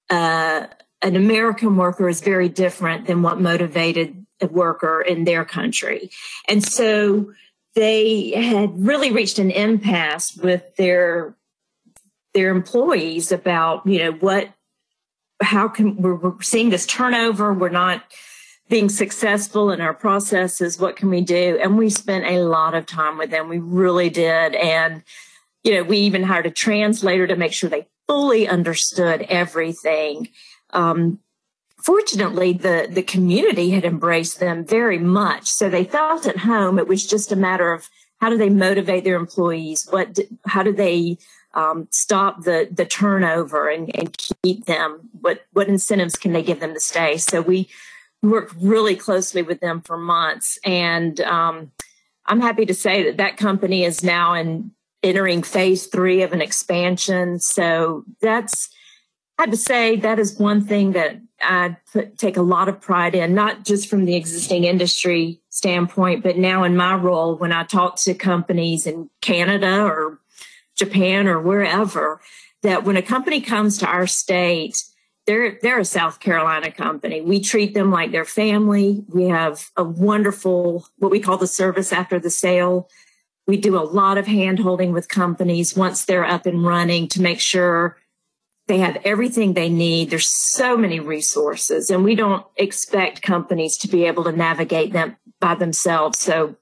uh, 0.09 0.67
an 1.01 1.15
American 1.15 1.77
worker 1.77 2.09
is 2.09 2.21
very 2.21 2.49
different 2.49 3.07
than 3.07 3.21
what 3.21 3.39
motivated 3.39 4.25
a 4.41 4.47
worker 4.47 5.01
in 5.01 5.25
their 5.25 5.45
country. 5.45 6.09
And 6.47 6.63
so 6.63 7.33
they 7.75 8.31
had 8.31 8.85
really 8.85 9.11
reached 9.11 9.39
an 9.39 9.51
impasse 9.51 10.35
with 10.35 10.75
their 10.75 11.35
their 12.33 12.49
employees 12.49 13.31
about 13.31 13.85
you 13.85 13.99
know 13.99 14.11
what 14.13 14.53
how 15.41 15.67
can 15.67 15.95
we're, 16.01 16.15
we're 16.15 16.41
seeing 16.41 16.69
this 16.69 16.85
turnover 16.85 17.53
we're 17.53 17.69
not 17.69 18.03
being 18.69 18.89
successful 18.89 19.71
in 19.71 19.81
our 19.81 19.93
processes 19.93 20.79
what 20.79 20.95
can 20.95 21.09
we 21.09 21.21
do 21.21 21.59
and 21.61 21.77
we 21.77 21.89
spent 21.89 22.25
a 22.25 22.43
lot 22.43 22.73
of 22.73 22.85
time 22.85 23.17
with 23.17 23.29
them 23.31 23.49
we 23.49 23.59
really 23.59 24.09
did 24.09 24.55
and 24.55 25.03
you 25.63 25.73
know 25.73 25.83
we 25.83 25.97
even 25.97 26.23
hired 26.23 26.45
a 26.45 26.51
translator 26.51 27.27
to 27.27 27.35
make 27.35 27.53
sure 27.53 27.69
they 27.69 27.85
fully 28.11 28.45
understood 28.45 29.21
everything. 29.29 30.27
Um, 30.71 31.19
fortunately, 31.81 32.51
the, 32.51 32.89
the 32.91 33.03
community 33.03 33.69
had 33.69 33.85
embraced 33.85 34.41
them 34.41 34.65
very 34.65 34.97
much. 34.97 35.47
So 35.47 35.69
they 35.69 35.85
felt 35.85 36.27
at 36.27 36.39
home. 36.39 36.77
It 36.77 36.89
was 36.89 37.07
just 37.07 37.31
a 37.31 37.37
matter 37.37 37.71
of 37.71 37.89
how 38.19 38.29
do 38.29 38.37
they 38.37 38.49
motivate 38.49 39.05
their 39.05 39.15
employees? 39.15 39.87
What, 39.89 40.19
how 40.45 40.61
do 40.61 40.73
they 40.73 41.19
um, 41.53 41.87
stop 41.91 42.43
the 42.43 42.67
the 42.71 42.85
turnover 42.85 43.67
and, 43.69 43.93
and 43.95 44.15
keep 44.17 44.65
them? 44.65 45.09
What 45.19 45.45
what 45.53 45.67
incentives 45.67 46.15
can 46.15 46.33
they 46.33 46.43
give 46.43 46.59
them 46.59 46.73
to 46.73 46.79
stay? 46.79 47.17
So 47.17 47.41
we 47.41 47.69
worked 48.21 48.53
really 48.59 48.95
closely 48.95 49.41
with 49.41 49.59
them 49.59 49.81
for 49.81 49.97
months, 49.97 50.59
and 50.63 51.19
um, 51.21 51.71
I'm 52.25 52.41
happy 52.41 52.65
to 52.65 52.73
say 52.73 53.03
that 53.03 53.17
that 53.17 53.37
company 53.37 53.83
is 53.83 54.03
now 54.03 54.33
in 54.33 54.71
entering 55.03 55.43
phase 55.43 55.87
three 55.87 56.21
of 56.21 56.31
an 56.31 56.41
expansion. 56.41 57.39
So 57.39 58.03
that's 58.21 58.69
I 59.41 59.45
have 59.45 59.51
to 59.51 59.57
say 59.57 59.95
that 59.95 60.19
is 60.19 60.37
one 60.37 60.63
thing 60.63 60.91
that 60.91 61.19
I 61.41 61.75
put, 61.91 62.19
take 62.19 62.37
a 62.37 62.43
lot 62.43 62.69
of 62.69 62.79
pride 62.79 63.15
in, 63.15 63.33
not 63.33 63.65
just 63.65 63.89
from 63.89 64.05
the 64.05 64.15
existing 64.15 64.65
industry 64.65 65.41
standpoint, 65.49 66.21
but 66.21 66.37
now 66.37 66.63
in 66.63 66.75
my 66.75 66.93
role 66.93 67.35
when 67.35 67.51
I 67.51 67.63
talk 67.63 67.95
to 68.01 68.13
companies 68.13 68.85
in 68.85 69.09
Canada 69.21 69.81
or 69.83 70.19
Japan 70.75 71.27
or 71.27 71.39
wherever, 71.41 72.21
that 72.63 72.83
when 72.83 72.97
a 72.97 73.01
company 73.01 73.41
comes 73.41 73.77
to 73.79 73.87
our 73.87 74.07
state, 74.07 74.83
they're 75.27 75.59
they're 75.61 75.79
a 75.79 75.85
South 75.85 76.19
Carolina 76.19 76.71
company. 76.71 77.21
We 77.21 77.39
treat 77.39 77.73
them 77.73 77.91
like 77.91 78.11
their 78.11 78.25
family. 78.25 79.03
We 79.07 79.25
have 79.25 79.69
a 79.77 79.83
wonderful 79.83 80.87
what 80.97 81.11
we 81.11 81.19
call 81.19 81.37
the 81.37 81.47
service 81.47 81.93
after 81.93 82.19
the 82.19 82.29
sale. 82.29 82.89
We 83.47 83.57
do 83.57 83.77
a 83.77 83.83
lot 83.83 84.17
of 84.17 84.27
hand 84.27 84.59
holding 84.59 84.93
with 84.93 85.09
companies 85.09 85.75
once 85.75 86.05
they're 86.05 86.25
up 86.25 86.45
and 86.45 86.65
running 86.65 87.07
to 87.09 87.21
make 87.21 87.39
sure 87.39 87.97
they 88.67 88.77
have 88.79 88.97
everything 89.03 89.53
they 89.53 89.69
need. 89.69 90.09
There's 90.09 90.27
so 90.27 90.77
many 90.77 90.99
resources, 90.99 91.89
and 91.89 92.03
we 92.03 92.15
don't 92.15 92.45
expect 92.55 93.21
companies 93.21 93.77
to 93.77 93.87
be 93.87 94.05
able 94.05 94.23
to 94.25 94.31
navigate 94.31 94.93
them 94.93 95.17
by 95.39 95.55
themselves. 95.55 96.19
So 96.19 96.55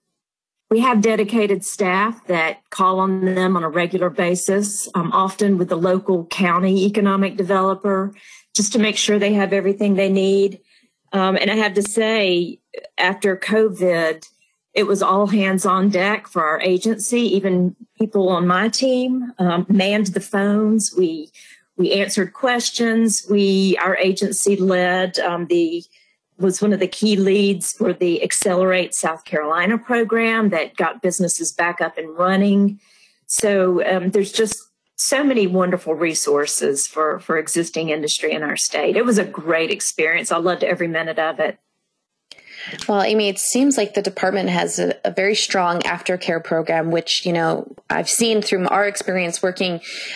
we 0.70 0.82
have 0.82 1.02
dedicated 1.02 1.66
staff 1.66 2.26
that 2.28 2.62
call 2.70 3.00
on 3.00 3.26
them 3.26 3.58
on 3.58 3.64
a 3.64 3.70
regular 3.70 4.10
basis, 4.10 4.88
um, 4.94 5.12
often 5.12 5.58
with 5.58 5.70
the 5.70 5.76
local 5.76 6.26
county 6.26 6.86
economic 6.86 7.38
developer, 7.38 8.14
just 8.56 8.74
to 8.74 8.80
make 8.80 8.98
sure 8.98 9.18
they 9.18 9.34
have 9.34 9.52
everything 9.52 9.96
they 9.96 10.10
need. 10.10 10.60
Um, 11.12 11.38
and 11.38 11.50
I 11.50 11.56
have 11.56 11.74
to 11.74 11.82
say, 11.82 12.60
after 12.98 13.36
COVID, 13.36 14.28
it 14.76 14.84
was 14.84 15.02
all 15.02 15.28
hands 15.28 15.66
on 15.66 15.90
deck 15.90 16.28
for 16.28 16.46
our 16.46 16.62
agency. 16.62 17.22
Even 17.22 17.76
people 17.98 18.30
on 18.30 18.46
my 18.46 18.70
team 18.70 19.34
um, 19.40 19.66
manned 19.68 20.08
the 20.08 20.22
phones. 20.22 20.94
We 20.96 21.32
we 21.76 21.94
answered 21.94 22.34
questions. 22.34 23.26
We 23.30 23.78
our 23.82 23.98
agency 23.98 24.56
led 24.56 25.18
um, 25.18 25.48
the 25.48 25.84
was 26.40 26.62
one 26.62 26.74
of 26.74 26.80
the 26.80 26.88
key 26.88 27.16
leads 27.16 27.74
for 27.74 27.94
the 27.94 28.24
Accelerate 28.24 28.96
South 28.96 29.26
Carolina 29.26 29.78
program 29.78 30.50
that 30.50 30.76
got 30.76 31.02
businesses 31.02 31.52
back 31.52 31.82
up 31.82 31.98
and 31.98 32.18
running. 32.18 32.80
So 33.28 33.86
um, 33.86 34.12
there's 34.12 34.32
just 34.32 34.70
so 34.96 35.24
many 35.24 35.48
wonderful 35.48 35.96
resources 35.96 36.86
for 36.86 37.20
for 37.20 37.38
existing 37.38 37.90
industry 37.90 38.32
in 38.32 38.44
our 38.44 38.58
state. 38.58 38.98
It 38.98 39.06
was 39.06 39.18
a 39.18 39.24
great 39.24 39.72
experience. 39.72 40.32
I 40.32 40.38
loved 40.38 40.64
every 40.64 40.88
minute 40.88 41.20
of 41.20 41.40
it. 41.40 41.58
Well, 42.88 43.02
Amy, 43.02 43.30
it 43.30 43.40
seems 43.40 43.78
like 43.78 43.94
the 43.94 44.02
department 44.02 44.50
has 44.50 44.80
a, 44.80 44.96
a, 45.04 45.12
very 45.12 45.36
strong 45.36 45.80
aftercare 45.82 46.44
program, 46.44 46.92
which, 46.92 47.26
you 47.26 47.34
know, 47.34 47.74
I've 47.90 48.10
seen 48.10 48.42
through 48.42 48.68
our 48.68 48.88
experience 48.88 49.42
working 49.42 49.76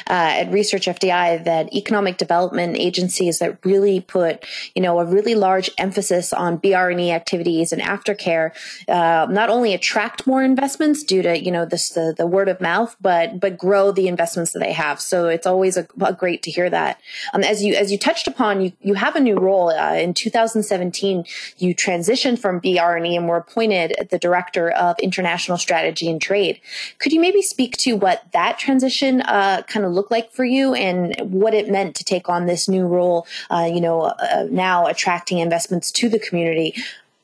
uh, 0.10 0.41
at 0.41 0.51
Research 0.51 0.86
FDI 0.86 1.43
that 1.45 1.74
economic 1.74 2.17
development 2.17 2.77
agencies 2.77 3.39
that 3.39 3.63
really 3.65 4.00
put, 4.00 4.45
you 4.75 4.81
know, 4.81 5.00
a 5.00 5.05
really 5.05 5.36
large 5.36 5.69
emphasis 5.77 6.31
on 6.31 6.57
BR&E 6.57 7.12
activities 7.12 7.72
and 7.72 7.81
aftercare, 7.81 8.51
uh, 8.88 9.27
not 9.29 9.50
only 9.50 9.74
attract 9.74 10.27
more 10.27 10.43
investments 10.43 11.03
due 11.03 11.22
to, 11.22 11.38
you 11.38 11.51
know, 11.51 11.65
this, 11.65 11.89
the, 11.89 12.13
the 12.17 12.27
word 12.27 12.49
of 12.49 12.62
mouth, 12.62 12.95
but, 13.01 13.39
but 13.39 13.58
grow 13.58 13.91
the 13.91 14.08
investments 14.08 14.51
that 14.54 14.60
they 14.60 14.73
have. 14.73 15.01
So 15.01 15.27
it's 15.27 15.47
always 15.47 15.77
a, 15.77 15.88
a 16.01 16.13
great 16.13 16.43
to 16.43 16.51
hear 16.51 16.69
that. 16.69 16.99
Um, 17.34 17.43
as 17.43 17.63
you, 17.63 17.73
as 17.75 17.91
you 17.91 17.97
touched 17.97 18.27
upon, 18.27 18.62
you, 18.62 18.73
you 18.82 18.93
have 18.93 19.15
a 19.15 19.19
new 19.19 19.36
role 19.36 19.69
uh, 19.69 19.95
in 19.95 20.13
2017, 20.13 21.25
you 21.58 21.75
transitioned 21.75 22.39
from 22.43 22.60
BR&E 22.60 23.15
and 23.15 23.29
were 23.29 23.38
appointed 23.38 23.95
the 24.12 24.19
director 24.19 24.69
of 24.69 24.99
international 24.99 25.58
strategy 25.58 26.10
and 26.10 26.21
trade. 26.21 26.60
Could 26.99 27.13
you 27.13 27.21
maybe 27.21 27.41
speak 27.41 27.77
to 27.77 27.93
what 27.93 28.21
that 28.34 28.60
transition 28.60 29.21
uh, 29.21 29.62
kind 29.69 29.86
of 29.86 29.93
looked 29.93 30.12
like 30.12 30.34
for 30.34 30.43
you 30.43 30.73
and 30.73 31.15
what 31.21 31.53
it 31.53 31.71
meant 31.71 31.95
to 31.95 32.03
take 32.03 32.27
on 32.27 32.45
this 32.45 32.67
new 32.67 32.86
role? 32.86 33.25
Uh, 33.49 33.69
you 33.73 33.79
know, 33.79 34.01
uh, 34.01 34.45
now 34.51 34.88
attracting 34.88 35.38
investments 35.39 35.89
to 35.93 36.10
the 36.10 36.19
community 36.19 36.75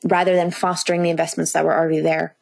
rather 0.04 0.34
than 0.34 0.50
fostering 0.50 1.02
the 1.02 1.10
investments 1.10 1.52
that 1.52 1.66
were 1.66 1.76
already 1.76 2.00
there. 2.00 2.34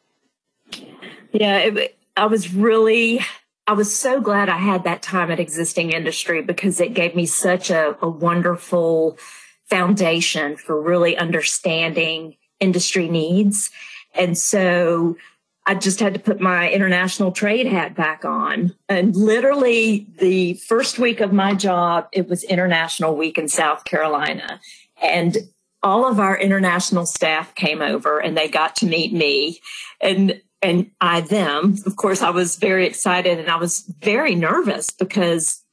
Yeah, 1.33 1.57
it, 1.57 1.97
I 2.15 2.27
was 2.27 2.53
really 2.53 3.19
I 3.67 3.73
was 3.73 3.93
so 3.95 4.21
glad 4.21 4.47
I 4.47 4.57
had 4.57 4.85
that 4.85 5.03
time 5.03 5.29
at 5.29 5.39
existing 5.39 5.91
industry 5.91 6.41
because 6.41 6.79
it 6.79 6.95
gave 6.95 7.13
me 7.13 7.25
such 7.25 7.69
a, 7.69 7.95
a, 8.01 8.09
wonderful 8.09 9.19
foundation 9.69 10.55
for 10.55 10.81
really 10.81 11.15
understanding 11.15 12.35
industry 12.59 13.07
needs. 13.07 13.69
And 14.13 14.37
so 14.37 15.15
I 15.65 15.75
just 15.75 15.99
had 15.99 16.15
to 16.15 16.19
put 16.19 16.39
my 16.39 16.71
international 16.71 17.31
trade 17.31 17.67
hat 17.67 17.95
back 17.95 18.25
on. 18.25 18.73
And 18.87 19.15
literally 19.15 20.07
the 20.17 20.55
first 20.55 20.97
week 20.97 21.19
of 21.19 21.31
my 21.31 21.53
job, 21.53 22.07
it 22.11 22.27
was 22.27 22.43
International 22.43 23.15
Week 23.15 23.37
in 23.37 23.47
South 23.47 23.85
Carolina. 23.85 24.59
And 25.01 25.37
all 25.83 26.05
of 26.05 26.19
our 26.19 26.37
international 26.37 27.05
staff 27.05 27.53
came 27.55 27.81
over 27.81 28.19
and 28.19 28.35
they 28.35 28.47
got 28.47 28.75
to 28.77 28.85
meet 28.85 29.13
me 29.13 29.61
and 30.01 30.41
and 30.61 30.91
I 30.99 31.21
them. 31.21 31.77
Of 31.85 31.95
course, 31.95 32.21
I 32.21 32.31
was 32.31 32.57
very 32.57 32.85
excited 32.85 33.39
and 33.39 33.49
I 33.49 33.55
was 33.55 33.81
very 34.01 34.35
nervous 34.35 34.89
because 34.89 35.63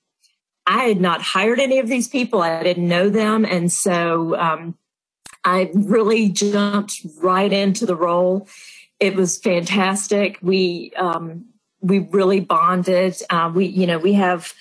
I 0.66 0.84
had 0.84 1.00
not 1.00 1.22
hired 1.22 1.58
any 1.58 1.80
of 1.80 1.88
these 1.88 2.06
people. 2.06 2.42
I 2.42 2.62
didn't 2.62 2.86
know 2.86 3.08
them. 3.08 3.44
And 3.44 3.72
so 3.72 4.36
um, 4.36 4.76
I 5.46 5.70
really 5.72 6.28
jumped 6.28 7.06
right 7.18 7.52
into 7.52 7.86
the 7.86 7.94
role. 7.94 8.48
It 8.98 9.14
was 9.14 9.38
fantastic. 9.38 10.38
We 10.42 10.92
um, 10.96 11.46
we 11.80 12.00
really 12.00 12.40
bonded. 12.40 13.16
Uh, 13.30 13.50
we 13.54 13.66
you 13.66 13.86
know 13.86 13.98
we 13.98 14.14
have 14.14 14.52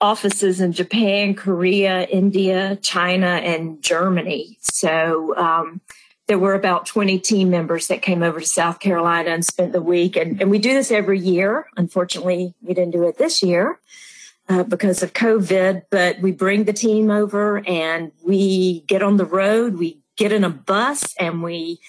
offices 0.00 0.60
in 0.60 0.72
Japan, 0.72 1.34
Korea, 1.34 2.04
India, 2.06 2.76
China, 2.76 3.26
and 3.26 3.82
Germany. 3.82 4.58
So 4.60 5.36
um, 5.36 5.80
there 6.26 6.38
were 6.38 6.54
about 6.54 6.86
20 6.86 7.18
team 7.20 7.50
members 7.50 7.88
that 7.88 8.02
came 8.02 8.22
over 8.22 8.40
to 8.40 8.46
South 8.46 8.80
Carolina 8.80 9.30
and 9.30 9.44
spent 9.44 9.72
the 9.72 9.82
week. 9.82 10.16
And, 10.16 10.40
and 10.40 10.50
we 10.50 10.58
do 10.58 10.72
this 10.72 10.90
every 10.90 11.18
year. 11.18 11.68
Unfortunately, 11.76 12.54
we 12.62 12.74
didn't 12.74 12.92
do 12.92 13.04
it 13.04 13.18
this 13.18 13.42
year. 13.42 13.78
Uh, 14.46 14.62
because 14.62 15.02
of 15.02 15.14
COVID, 15.14 15.84
but 15.88 16.20
we 16.20 16.30
bring 16.30 16.64
the 16.64 16.72
team 16.74 17.10
over 17.10 17.66
and 17.66 18.12
we 18.22 18.80
get 18.80 19.02
on 19.02 19.16
the 19.16 19.24
road. 19.24 19.78
We 19.78 20.03
get 20.16 20.32
in 20.32 20.44
a 20.44 20.50
bus 20.50 21.14
and 21.18 21.42
we 21.42 21.80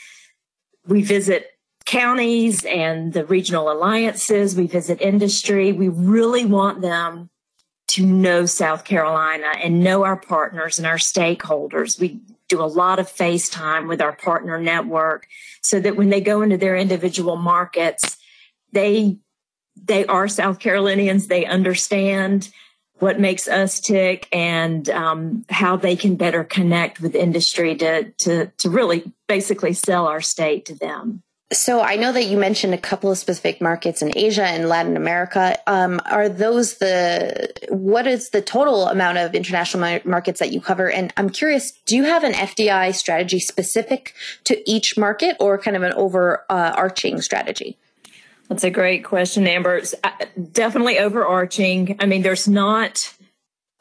we 0.88 1.02
visit 1.02 1.52
counties 1.86 2.66
and 2.66 3.14
the 3.14 3.26
regional 3.26 3.72
alliances, 3.72 4.56
we 4.56 4.68
visit 4.68 5.02
industry. 5.02 5.72
We 5.72 5.88
really 5.88 6.46
want 6.46 6.82
them 6.82 7.30
to 7.90 8.06
know 8.06 8.46
South 8.46 8.84
Carolina 8.84 9.54
and 9.62 9.84
know 9.84 10.04
our 10.04 10.18
partners 10.18 10.78
and 10.80 10.88
our 10.88 10.98
stakeholders. 10.98 12.00
We 12.00 12.22
do 12.50 12.62
a 12.62 12.66
lot 12.66 13.00
of 13.00 13.08
FaceTime 13.08 13.88
with 13.88 14.02
our 14.02 14.16
partner 14.16 14.60
network 14.60 15.28
so 15.62 15.80
that 15.80 15.96
when 15.96 16.10
they 16.10 16.22
go 16.22 16.42
into 16.42 16.58
their 16.58 16.76
individual 16.76 17.36
markets, 17.36 18.18
they 18.72 19.18
they 19.76 20.06
are 20.06 20.28
South 20.28 20.60
Carolinians, 20.60 21.28
they 21.28 21.46
understand 21.46 22.50
what 23.00 23.20
makes 23.20 23.48
us 23.48 23.80
tick 23.80 24.28
and 24.32 24.90
um, 24.90 25.46
how 25.50 25.76
they 25.76 25.96
can 25.96 26.16
better 26.16 26.44
connect 26.44 27.02
with 27.02 27.16
industry 27.16 27.76
to, 27.76 28.12
to, 28.12 28.48
to 28.58 28.70
really 28.70 29.12
basically 29.28 29.74
sell 29.74 30.08
our 30.08 30.22
state 30.22 30.66
to 30.66 30.76
them. 30.76 31.22
So 31.54 31.80
I 31.80 31.96
know 31.96 32.12
that 32.12 32.26
you 32.26 32.38
mentioned 32.38 32.74
a 32.74 32.78
couple 32.78 33.12
of 33.12 33.20
specific 33.20 33.62
markets 33.62 34.02
in 34.02 34.12
Asia 34.18 34.44
and 34.44 34.68
Latin 34.68 34.98
America. 34.98 35.58
Um, 35.68 36.02
are 36.10 36.28
those 36.28 36.80
the 36.80 37.54
what 37.70 38.08
is 38.08 38.32
the 38.32 38.42
total 38.42 38.88
amount 38.88 39.20
of 39.20 39.36
international 39.36 40.00
markets 40.06 40.40
that 40.40 40.52
you 40.52 40.60
cover? 40.60 40.90
And 40.90 41.14
I'm 41.18 41.30
curious, 41.30 41.72
do 41.72 41.96
you 41.96 42.04
have 42.06 42.24
an 42.24 42.34
FDI 42.34 42.96
strategy 42.96 43.40
specific 43.40 44.16
to 44.46 44.70
each 44.70 44.98
market, 44.98 45.38
or 45.40 45.60
kind 45.60 45.78
of 45.78 45.84
an 45.84 45.94
overarching 45.94 47.22
strategy? 47.22 47.78
That's 48.50 48.64
a 48.64 48.70
great 48.70 49.04
question, 49.04 49.48
Amber. 49.48 49.78
It's 49.78 49.96
uh, 50.04 50.12
definitely 50.52 51.00
overarching. 51.00 51.96
I 52.00 52.06
mean, 52.06 52.22
there's 52.22 52.48
not 52.48 53.14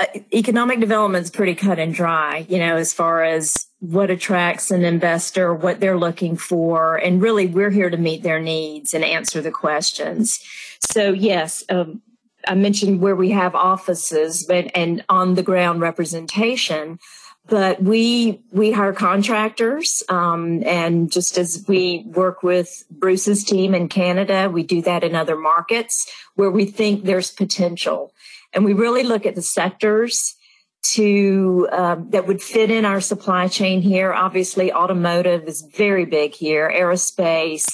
uh, 0.00 0.06
economic 0.32 0.80
development 0.80 1.24
is 1.24 1.30
pretty 1.30 1.54
cut 1.54 1.78
and 1.78 1.94
dry, 1.94 2.46
you 2.48 2.58
know, 2.58 2.76
as 2.76 2.92
far 2.92 3.22
as 3.22 3.54
what 3.80 4.10
attracts 4.10 4.70
an 4.70 4.84
investor, 4.84 5.54
what 5.54 5.80
they're 5.80 5.98
looking 5.98 6.36
for, 6.36 6.96
and 6.96 7.20
really 7.20 7.46
we're 7.46 7.70
here 7.70 7.90
to 7.90 7.96
meet 7.96 8.22
their 8.22 8.40
needs 8.40 8.94
and 8.94 9.04
answer 9.04 9.40
the 9.40 9.50
questions. 9.50 10.40
So 10.80 11.12
yes, 11.12 11.62
um, 11.68 12.02
I 12.46 12.54
mentioned 12.54 13.00
where 13.00 13.16
we 13.16 13.30
have 13.30 13.54
offices 13.54 14.44
but, 14.46 14.70
and 14.74 15.04
on 15.08 15.34
the 15.34 15.42
ground 15.42 15.80
representation 15.80 16.98
but 17.46 17.82
we 17.82 18.40
we 18.52 18.72
hire 18.72 18.92
contractors 18.92 20.02
um, 20.08 20.62
and 20.64 21.12
just 21.12 21.36
as 21.36 21.64
we 21.68 22.04
work 22.06 22.42
with 22.42 22.84
bruce's 22.90 23.44
team 23.44 23.74
in 23.74 23.88
canada 23.88 24.48
we 24.50 24.62
do 24.62 24.80
that 24.80 25.04
in 25.04 25.14
other 25.14 25.36
markets 25.36 26.10
where 26.34 26.50
we 26.50 26.64
think 26.66 27.04
there's 27.04 27.30
potential. 27.30 28.12
And 28.52 28.64
we 28.64 28.72
really 28.72 29.02
look 29.02 29.26
at 29.26 29.34
the 29.34 29.42
sectors 29.42 30.36
to 30.82 31.66
um, 31.72 32.10
that 32.10 32.26
would 32.26 32.42
fit 32.42 32.70
in 32.70 32.84
our 32.84 33.00
supply 33.00 33.48
chain 33.48 33.80
here. 33.80 34.12
Obviously 34.12 34.72
automotive 34.72 35.44
is 35.44 35.62
very 35.62 36.04
big 36.04 36.34
here 36.34 36.70
aerospace 36.74 37.66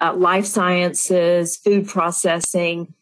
uh, 0.00 0.14
life 0.14 0.46
sciences 0.46 1.56
food 1.56 1.88
processing. 1.88 2.94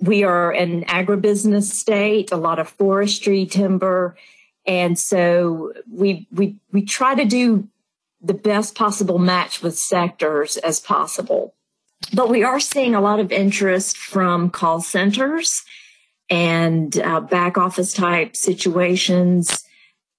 We 0.00 0.24
are 0.24 0.52
an 0.52 0.84
agribusiness 0.84 1.70
state 1.70 2.30
a 2.30 2.36
lot 2.36 2.58
of 2.58 2.68
forestry 2.68 3.46
timber 3.46 4.16
and 4.66 4.98
so 4.98 5.72
we 5.90 6.26
we 6.32 6.56
we 6.72 6.82
try 6.82 7.14
to 7.14 7.24
do 7.24 7.68
the 8.20 8.34
best 8.34 8.74
possible 8.74 9.18
match 9.18 9.62
with 9.62 9.78
sectors 9.78 10.56
as 10.58 10.80
possible. 10.80 11.54
But 12.12 12.28
we 12.28 12.42
are 12.42 12.60
seeing 12.60 12.94
a 12.94 13.00
lot 13.00 13.20
of 13.20 13.32
interest 13.32 13.96
from 13.96 14.50
call 14.50 14.80
centers 14.80 15.64
and 16.28 16.98
uh, 16.98 17.20
back 17.20 17.56
office 17.56 17.92
type 17.92 18.36
situations 18.36 19.64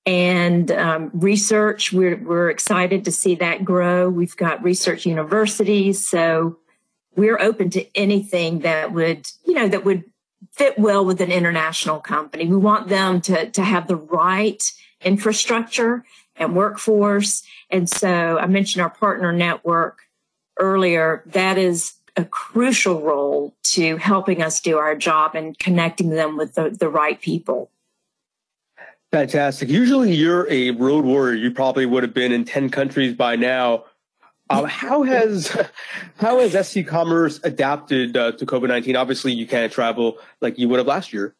and 0.05 0.71
um, 0.71 1.11
research. 1.13 1.91
We're, 1.91 2.15
we're 2.17 2.49
excited 2.49 3.05
to 3.05 3.11
see 3.11 3.35
that 3.35 3.65
grow. 3.65 4.09
We've 4.09 4.35
got 4.35 4.63
research 4.63 5.05
universities. 5.05 6.07
So 6.07 6.57
we're 7.15 7.39
open 7.39 7.69
to 7.71 7.85
anything 7.97 8.59
that 8.59 8.93
would, 8.93 9.27
you 9.45 9.53
know, 9.53 9.67
that 9.67 9.83
would 9.83 10.05
fit 10.57 10.77
well 10.79 11.05
with 11.05 11.21
an 11.21 11.31
international 11.31 11.99
company. 11.99 12.47
We 12.47 12.57
want 12.57 12.89
them 12.89 13.21
to, 13.21 13.49
to 13.51 13.63
have 13.63 13.87
the 13.87 13.95
right 13.95 14.63
infrastructure 15.01 16.03
and 16.35 16.55
workforce. 16.55 17.43
And 17.69 17.87
so 17.87 18.37
I 18.39 18.47
mentioned 18.47 18.81
our 18.81 18.89
partner 18.89 19.31
network 19.31 19.99
earlier. 20.59 21.23
That 21.27 21.59
is 21.59 21.93
a 22.15 22.25
crucial 22.25 23.01
role 23.01 23.55
to 23.63 23.97
helping 23.97 24.41
us 24.41 24.59
do 24.59 24.77
our 24.77 24.95
job 24.95 25.35
and 25.35 25.57
connecting 25.59 26.09
them 26.09 26.37
with 26.37 26.55
the, 26.55 26.71
the 26.71 26.89
right 26.89 27.21
people. 27.21 27.69
Fantastic. 29.11 29.69
Usually 29.69 30.13
you're 30.13 30.49
a 30.51 30.71
road 30.71 31.05
warrior. 31.05 31.35
You 31.35 31.51
probably 31.51 31.85
would 31.85 32.03
have 32.03 32.13
been 32.13 32.31
in 32.31 32.43
10 32.43 32.71
countries 32.71 33.13
by 33.13 33.35
now. 33.35 33.85
Um, 34.49 34.65
how 34.65 35.03
has 35.03 35.55
how 36.17 36.39
has 36.39 36.67
SC 36.67 36.85
Commerce 36.85 37.39
adapted 37.43 38.15
uh, 38.15 38.31
to 38.33 38.45
COVID 38.45 38.67
nineteen? 38.67 38.95
Obviously, 38.95 39.33
you 39.33 39.47
can't 39.47 39.71
travel 39.71 40.17
like 40.41 40.57
you 40.57 40.69
would 40.69 40.77
have 40.77 40.87
last 40.87 41.13
year. 41.13 41.35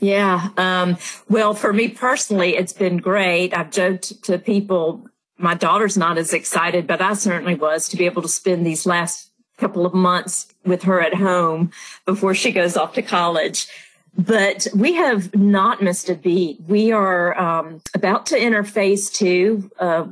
Yeah. 0.00 0.48
Um, 0.56 0.96
well, 1.28 1.54
for 1.54 1.72
me 1.72 1.88
personally, 1.88 2.56
it's 2.56 2.72
been 2.72 2.98
great. 2.98 3.54
I've 3.54 3.70
joked 3.70 4.22
to 4.24 4.38
people. 4.38 5.06
My 5.38 5.54
daughter's 5.54 5.96
not 5.96 6.18
as 6.18 6.32
excited, 6.32 6.86
but 6.86 7.00
I 7.00 7.14
certainly 7.14 7.54
was 7.54 7.88
to 7.90 7.96
be 7.96 8.06
able 8.06 8.22
to 8.22 8.28
spend 8.28 8.66
these 8.66 8.86
last 8.86 9.30
couple 9.56 9.86
of 9.86 9.94
months 9.94 10.46
with 10.64 10.84
her 10.84 11.00
at 11.00 11.14
home 11.14 11.70
before 12.06 12.34
she 12.34 12.52
goes 12.52 12.76
off 12.76 12.94
to 12.94 13.02
college. 13.02 13.68
But 14.16 14.66
we 14.74 14.94
have 14.94 15.34
not 15.34 15.82
missed 15.82 16.08
a 16.08 16.14
beat. 16.14 16.60
We 16.66 16.90
are 16.90 17.38
um, 17.38 17.80
about 17.94 18.26
to 18.26 18.38
enter 18.38 18.64
phase 18.64 19.10
two. 19.10 19.70
Uh, 19.78 20.08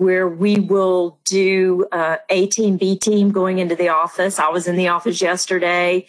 where 0.00 0.26
we 0.26 0.58
will 0.58 1.18
do 1.26 1.86
uh, 1.92 2.16
A 2.30 2.46
team, 2.46 2.78
B 2.78 2.96
team 2.96 3.32
going 3.32 3.58
into 3.58 3.76
the 3.76 3.90
office. 3.90 4.38
I 4.38 4.48
was 4.48 4.66
in 4.66 4.76
the 4.76 4.88
office 4.88 5.20
yesterday. 5.20 6.06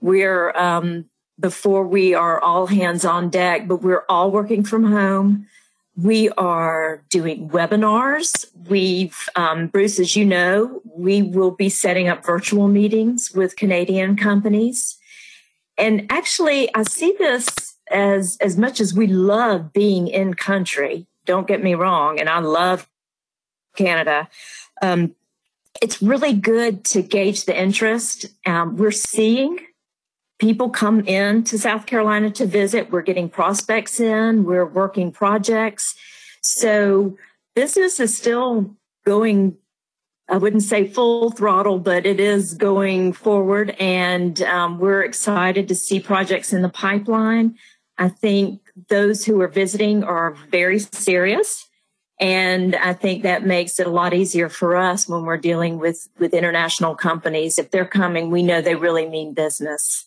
We're 0.00 0.50
um, 0.56 1.10
before 1.38 1.86
we 1.86 2.14
are 2.14 2.40
all 2.40 2.68
hands 2.68 3.04
on 3.04 3.28
deck, 3.28 3.68
but 3.68 3.82
we're 3.82 4.06
all 4.08 4.30
working 4.30 4.64
from 4.64 4.90
home. 4.90 5.46
We 5.94 6.30
are 6.30 7.02
doing 7.10 7.50
webinars. 7.50 8.46
We've, 8.66 9.28
um, 9.36 9.66
Bruce, 9.66 10.00
as 10.00 10.16
you 10.16 10.24
know, 10.24 10.80
we 10.96 11.20
will 11.20 11.50
be 11.50 11.68
setting 11.68 12.08
up 12.08 12.24
virtual 12.24 12.66
meetings 12.66 13.32
with 13.32 13.56
Canadian 13.56 14.16
companies. 14.16 14.96
And 15.76 16.06
actually, 16.08 16.74
I 16.74 16.82
see 16.84 17.14
this 17.18 17.46
as, 17.90 18.38
as 18.40 18.56
much 18.56 18.80
as 18.80 18.94
we 18.94 19.06
love 19.06 19.74
being 19.74 20.08
in 20.08 20.32
country. 20.32 21.06
Don't 21.26 21.46
get 21.46 21.62
me 21.62 21.74
wrong. 21.74 22.18
And 22.18 22.30
I 22.30 22.38
love 22.38 22.88
Canada. 23.78 24.28
Um, 24.82 25.14
it's 25.80 26.02
really 26.02 26.32
good 26.32 26.84
to 26.86 27.02
gauge 27.02 27.44
the 27.44 27.58
interest. 27.58 28.26
Um, 28.44 28.76
we're 28.76 28.90
seeing 28.90 29.58
people 30.38 30.70
come 30.70 31.00
in 31.00 31.44
to 31.44 31.58
South 31.58 31.86
Carolina 31.86 32.30
to 32.32 32.46
visit. 32.46 32.90
We're 32.90 33.02
getting 33.02 33.28
prospects 33.28 34.00
in. 34.00 34.44
We're 34.44 34.66
working 34.66 35.12
projects. 35.12 35.94
So 36.42 37.16
business 37.54 38.00
is 38.00 38.16
still 38.16 38.76
going. 39.04 39.56
I 40.30 40.36
wouldn't 40.36 40.62
say 40.62 40.86
full 40.86 41.30
throttle, 41.30 41.78
but 41.78 42.04
it 42.04 42.20
is 42.20 42.52
going 42.52 43.14
forward, 43.14 43.70
and 43.80 44.42
um, 44.42 44.78
we're 44.78 45.02
excited 45.02 45.68
to 45.68 45.74
see 45.74 46.00
projects 46.00 46.52
in 46.52 46.60
the 46.60 46.68
pipeline. 46.68 47.56
I 47.96 48.10
think 48.10 48.60
those 48.88 49.24
who 49.24 49.40
are 49.40 49.48
visiting 49.48 50.04
are 50.04 50.36
very 50.50 50.80
serious 50.80 51.67
and 52.20 52.74
I 52.74 52.94
think 52.94 53.22
that 53.22 53.46
makes 53.46 53.78
it 53.78 53.86
a 53.86 53.90
lot 53.90 54.12
easier 54.12 54.48
for 54.48 54.76
us 54.76 55.08
when 55.08 55.24
we're 55.24 55.36
dealing 55.36 55.78
with, 55.78 56.08
with 56.18 56.34
international 56.34 56.96
companies. 56.96 57.58
If 57.58 57.70
they're 57.70 57.84
coming, 57.84 58.30
we 58.30 58.42
know 58.42 58.60
they 58.60 58.74
really 58.74 59.08
mean 59.08 59.34
business. 59.34 60.06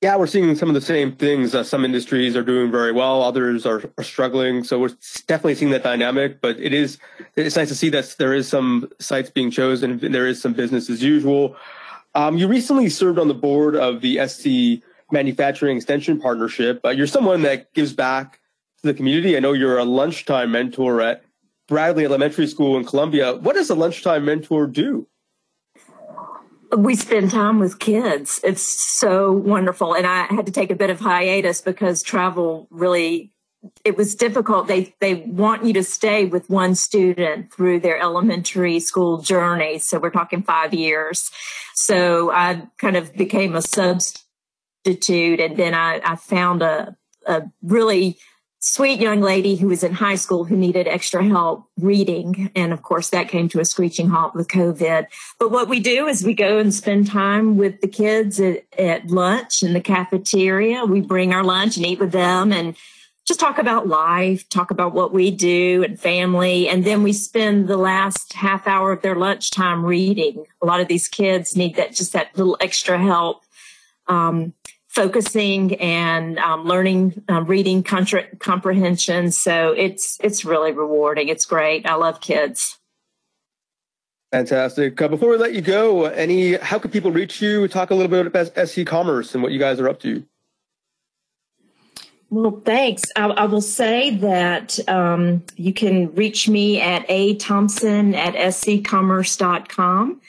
Yeah, 0.00 0.16
we're 0.16 0.26
seeing 0.26 0.54
some 0.54 0.68
of 0.68 0.74
the 0.74 0.80
same 0.80 1.12
things. 1.12 1.54
Uh, 1.54 1.64
some 1.64 1.84
industries 1.84 2.36
are 2.36 2.42
doing 2.42 2.70
very 2.70 2.92
well, 2.92 3.22
others 3.22 3.64
are, 3.64 3.82
are 3.96 4.04
struggling. 4.04 4.62
So 4.62 4.78
we're 4.78 4.92
definitely 5.26 5.54
seeing 5.54 5.70
that 5.70 5.82
dynamic. 5.82 6.40
But 6.40 6.58
it 6.58 6.74
is 6.74 6.98
it's 7.36 7.56
nice 7.56 7.68
to 7.68 7.74
see 7.74 7.88
that 7.90 8.14
there 8.18 8.34
is 8.34 8.48
some 8.48 8.90
sites 8.98 9.30
being 9.30 9.50
chosen. 9.50 9.98
There 9.98 10.26
is 10.26 10.40
some 10.42 10.52
business 10.52 10.90
as 10.90 11.02
usual. 11.02 11.56
Um, 12.14 12.36
you 12.36 12.48
recently 12.48 12.88
served 12.90 13.18
on 13.18 13.28
the 13.28 13.34
board 13.34 13.76
of 13.76 14.02
the 14.02 14.26
SC 14.26 14.84
Manufacturing 15.10 15.76
Extension 15.76 16.20
Partnership. 16.20 16.80
Uh, 16.84 16.90
you're 16.90 17.06
someone 17.06 17.42
that 17.42 17.72
gives 17.72 17.92
back 17.92 18.40
to 18.84 18.92
the 18.92 18.96
community. 18.96 19.36
I 19.36 19.40
know 19.40 19.54
you're 19.54 19.78
a 19.78 19.84
lunchtime 19.84 20.52
mentor 20.52 21.00
at 21.00 21.24
Bradley 21.68 22.04
Elementary 22.04 22.46
School 22.46 22.76
in 22.76 22.84
Columbia. 22.84 23.34
What 23.34 23.54
does 23.54 23.70
a 23.70 23.74
lunchtime 23.74 24.24
mentor 24.24 24.66
do? 24.66 25.08
We 26.76 26.94
spend 26.94 27.30
time 27.30 27.60
with 27.60 27.78
kids. 27.78 28.40
It's 28.44 28.62
so 28.62 29.32
wonderful. 29.32 29.94
And 29.94 30.06
I 30.06 30.24
had 30.24 30.46
to 30.46 30.52
take 30.52 30.70
a 30.70 30.74
bit 30.74 30.90
of 30.90 31.00
hiatus 31.00 31.62
because 31.62 32.02
travel 32.02 32.68
really 32.70 33.32
it 33.82 33.96
was 33.96 34.14
difficult. 34.14 34.66
They 34.66 34.94
they 35.00 35.14
want 35.14 35.64
you 35.64 35.72
to 35.74 35.84
stay 35.84 36.26
with 36.26 36.50
one 36.50 36.74
student 36.74 37.50
through 37.50 37.80
their 37.80 37.98
elementary 37.98 38.78
school 38.78 39.22
journey. 39.22 39.78
So 39.78 39.98
we're 39.98 40.10
talking 40.10 40.42
five 40.42 40.74
years. 40.74 41.30
So 41.74 42.30
I 42.30 42.66
kind 42.76 42.96
of 42.96 43.14
became 43.14 43.54
a 43.54 43.62
substitute, 43.62 45.40
and 45.40 45.56
then 45.56 45.72
I, 45.72 46.02
I 46.04 46.16
found 46.16 46.60
a 46.60 46.94
a 47.26 47.44
really 47.62 48.18
sweet 48.64 48.98
young 48.98 49.20
lady 49.20 49.56
who 49.56 49.68
was 49.68 49.84
in 49.84 49.92
high 49.92 50.14
school 50.14 50.44
who 50.44 50.56
needed 50.56 50.88
extra 50.88 51.22
help 51.22 51.68
reading. 51.76 52.50
And 52.56 52.72
of 52.72 52.82
course, 52.82 53.10
that 53.10 53.28
came 53.28 53.46
to 53.50 53.60
a 53.60 53.64
screeching 53.64 54.08
halt 54.08 54.34
with 54.34 54.48
COVID. 54.48 55.06
But 55.38 55.50
what 55.50 55.68
we 55.68 55.80
do 55.80 56.06
is 56.06 56.24
we 56.24 56.32
go 56.32 56.56
and 56.58 56.72
spend 56.72 57.06
time 57.06 57.58
with 57.58 57.82
the 57.82 57.88
kids 57.88 58.40
at, 58.40 58.64
at 58.78 59.08
lunch 59.08 59.62
in 59.62 59.74
the 59.74 59.82
cafeteria. 59.82 60.86
We 60.86 61.02
bring 61.02 61.34
our 61.34 61.44
lunch 61.44 61.76
and 61.76 61.84
eat 61.84 62.00
with 62.00 62.12
them 62.12 62.52
and 62.54 62.74
just 63.26 63.38
talk 63.38 63.58
about 63.58 63.86
life, 63.86 64.48
talk 64.48 64.70
about 64.70 64.94
what 64.94 65.12
we 65.12 65.30
do 65.30 65.84
and 65.84 66.00
family. 66.00 66.66
And 66.66 66.84
then 66.86 67.02
we 67.02 67.12
spend 67.12 67.68
the 67.68 67.76
last 67.76 68.32
half 68.32 68.66
hour 68.66 68.92
of 68.92 69.02
their 69.02 69.14
lunchtime 69.14 69.84
reading. 69.84 70.46
A 70.62 70.66
lot 70.66 70.80
of 70.80 70.88
these 70.88 71.06
kids 71.06 71.54
need 71.54 71.76
that, 71.76 71.94
just 71.94 72.14
that 72.14 72.34
little 72.34 72.56
extra 72.62 72.98
help. 72.98 73.44
Um, 74.06 74.54
focusing 74.94 75.74
and 75.76 76.38
um, 76.38 76.64
learning 76.64 77.22
um, 77.28 77.44
reading 77.46 77.82
contra- 77.82 78.34
comprehension. 78.36 79.30
So 79.32 79.72
it's 79.72 80.18
it's 80.22 80.44
really 80.44 80.72
rewarding. 80.72 81.28
It's 81.28 81.44
great. 81.44 81.86
I 81.86 81.94
love 81.96 82.20
kids. 82.20 82.78
Fantastic. 84.30 85.00
Uh, 85.00 85.08
before 85.08 85.30
we 85.30 85.36
let 85.36 85.52
you 85.52 85.62
go 85.62 86.04
any 86.04 86.56
how 86.56 86.78
can 86.78 86.90
people 86.90 87.10
reach 87.10 87.42
you? 87.42 87.66
Talk 87.68 87.90
a 87.90 87.94
little 87.94 88.10
bit 88.10 88.26
about 88.26 88.68
sc 88.68 88.84
commerce 88.86 89.34
and 89.34 89.42
what 89.42 89.52
you 89.52 89.58
guys 89.58 89.80
are 89.80 89.88
up 89.88 90.00
to. 90.00 90.24
Well, 92.30 92.62
thanks. 92.64 93.02
I, 93.14 93.26
I 93.26 93.44
will 93.44 93.60
say 93.60 94.10
that 94.16 94.80
um, 94.88 95.44
you 95.56 95.72
can 95.72 96.12
reach 96.14 96.48
me 96.48 96.80
at 96.80 97.04
a 97.08 97.36
thompson 97.36 98.14
at 98.16 98.34
sccommerce.com, 98.34 100.20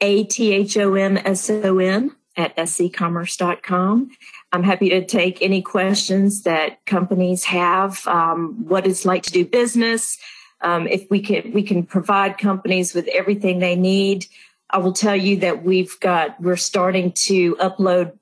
a 0.00 0.24
t 0.24 0.52
h 0.52 0.76
o 0.78 0.94
m 0.94 1.16
s 1.16 1.50
o 1.50 1.78
n 1.78 2.10
at 2.38 2.56
sccommerce.com. 2.56 4.10
I'm 4.52 4.62
happy 4.62 4.88
to 4.90 5.04
take 5.04 5.42
any 5.42 5.60
questions 5.60 6.44
that 6.44 6.84
companies 6.86 7.44
have, 7.44 8.06
um, 8.06 8.64
what 8.66 8.86
it's 8.86 9.04
like 9.04 9.24
to 9.24 9.32
do 9.32 9.44
business. 9.44 10.16
Um, 10.60 10.86
if 10.86 11.10
we 11.10 11.20
can, 11.20 11.52
we 11.52 11.62
can 11.62 11.82
provide 11.82 12.38
companies 12.38 12.94
with 12.94 13.08
everything 13.08 13.58
they 13.58 13.76
need. 13.76 14.26
I 14.70 14.78
will 14.78 14.92
tell 14.92 15.16
you 15.16 15.38
that 15.38 15.64
we've 15.64 15.98
got, 16.00 16.40
we're 16.40 16.56
starting 16.56 17.12
to 17.12 17.56
upload 17.56 18.12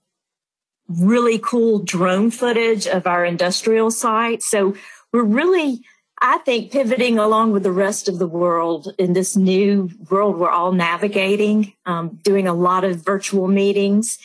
really 0.88 1.38
cool 1.38 1.80
drone 1.80 2.30
footage 2.30 2.86
of 2.86 3.06
our 3.06 3.24
industrial 3.24 3.90
site. 3.90 4.42
So 4.42 4.74
we're 5.12 5.24
really, 5.24 5.82
I 6.20 6.38
think, 6.38 6.72
pivoting 6.72 7.18
along 7.18 7.52
with 7.52 7.62
the 7.62 7.72
rest 7.72 8.08
of 8.08 8.18
the 8.18 8.26
world 8.26 8.94
in 8.98 9.12
this 9.12 9.36
new 9.36 9.90
world 10.08 10.38
we're 10.38 10.50
all 10.50 10.72
navigating, 10.72 11.74
um, 11.84 12.18
doing 12.22 12.48
a 12.48 12.54
lot 12.54 12.84
of 12.84 13.04
virtual 13.04 13.48
meetings. 13.48 14.18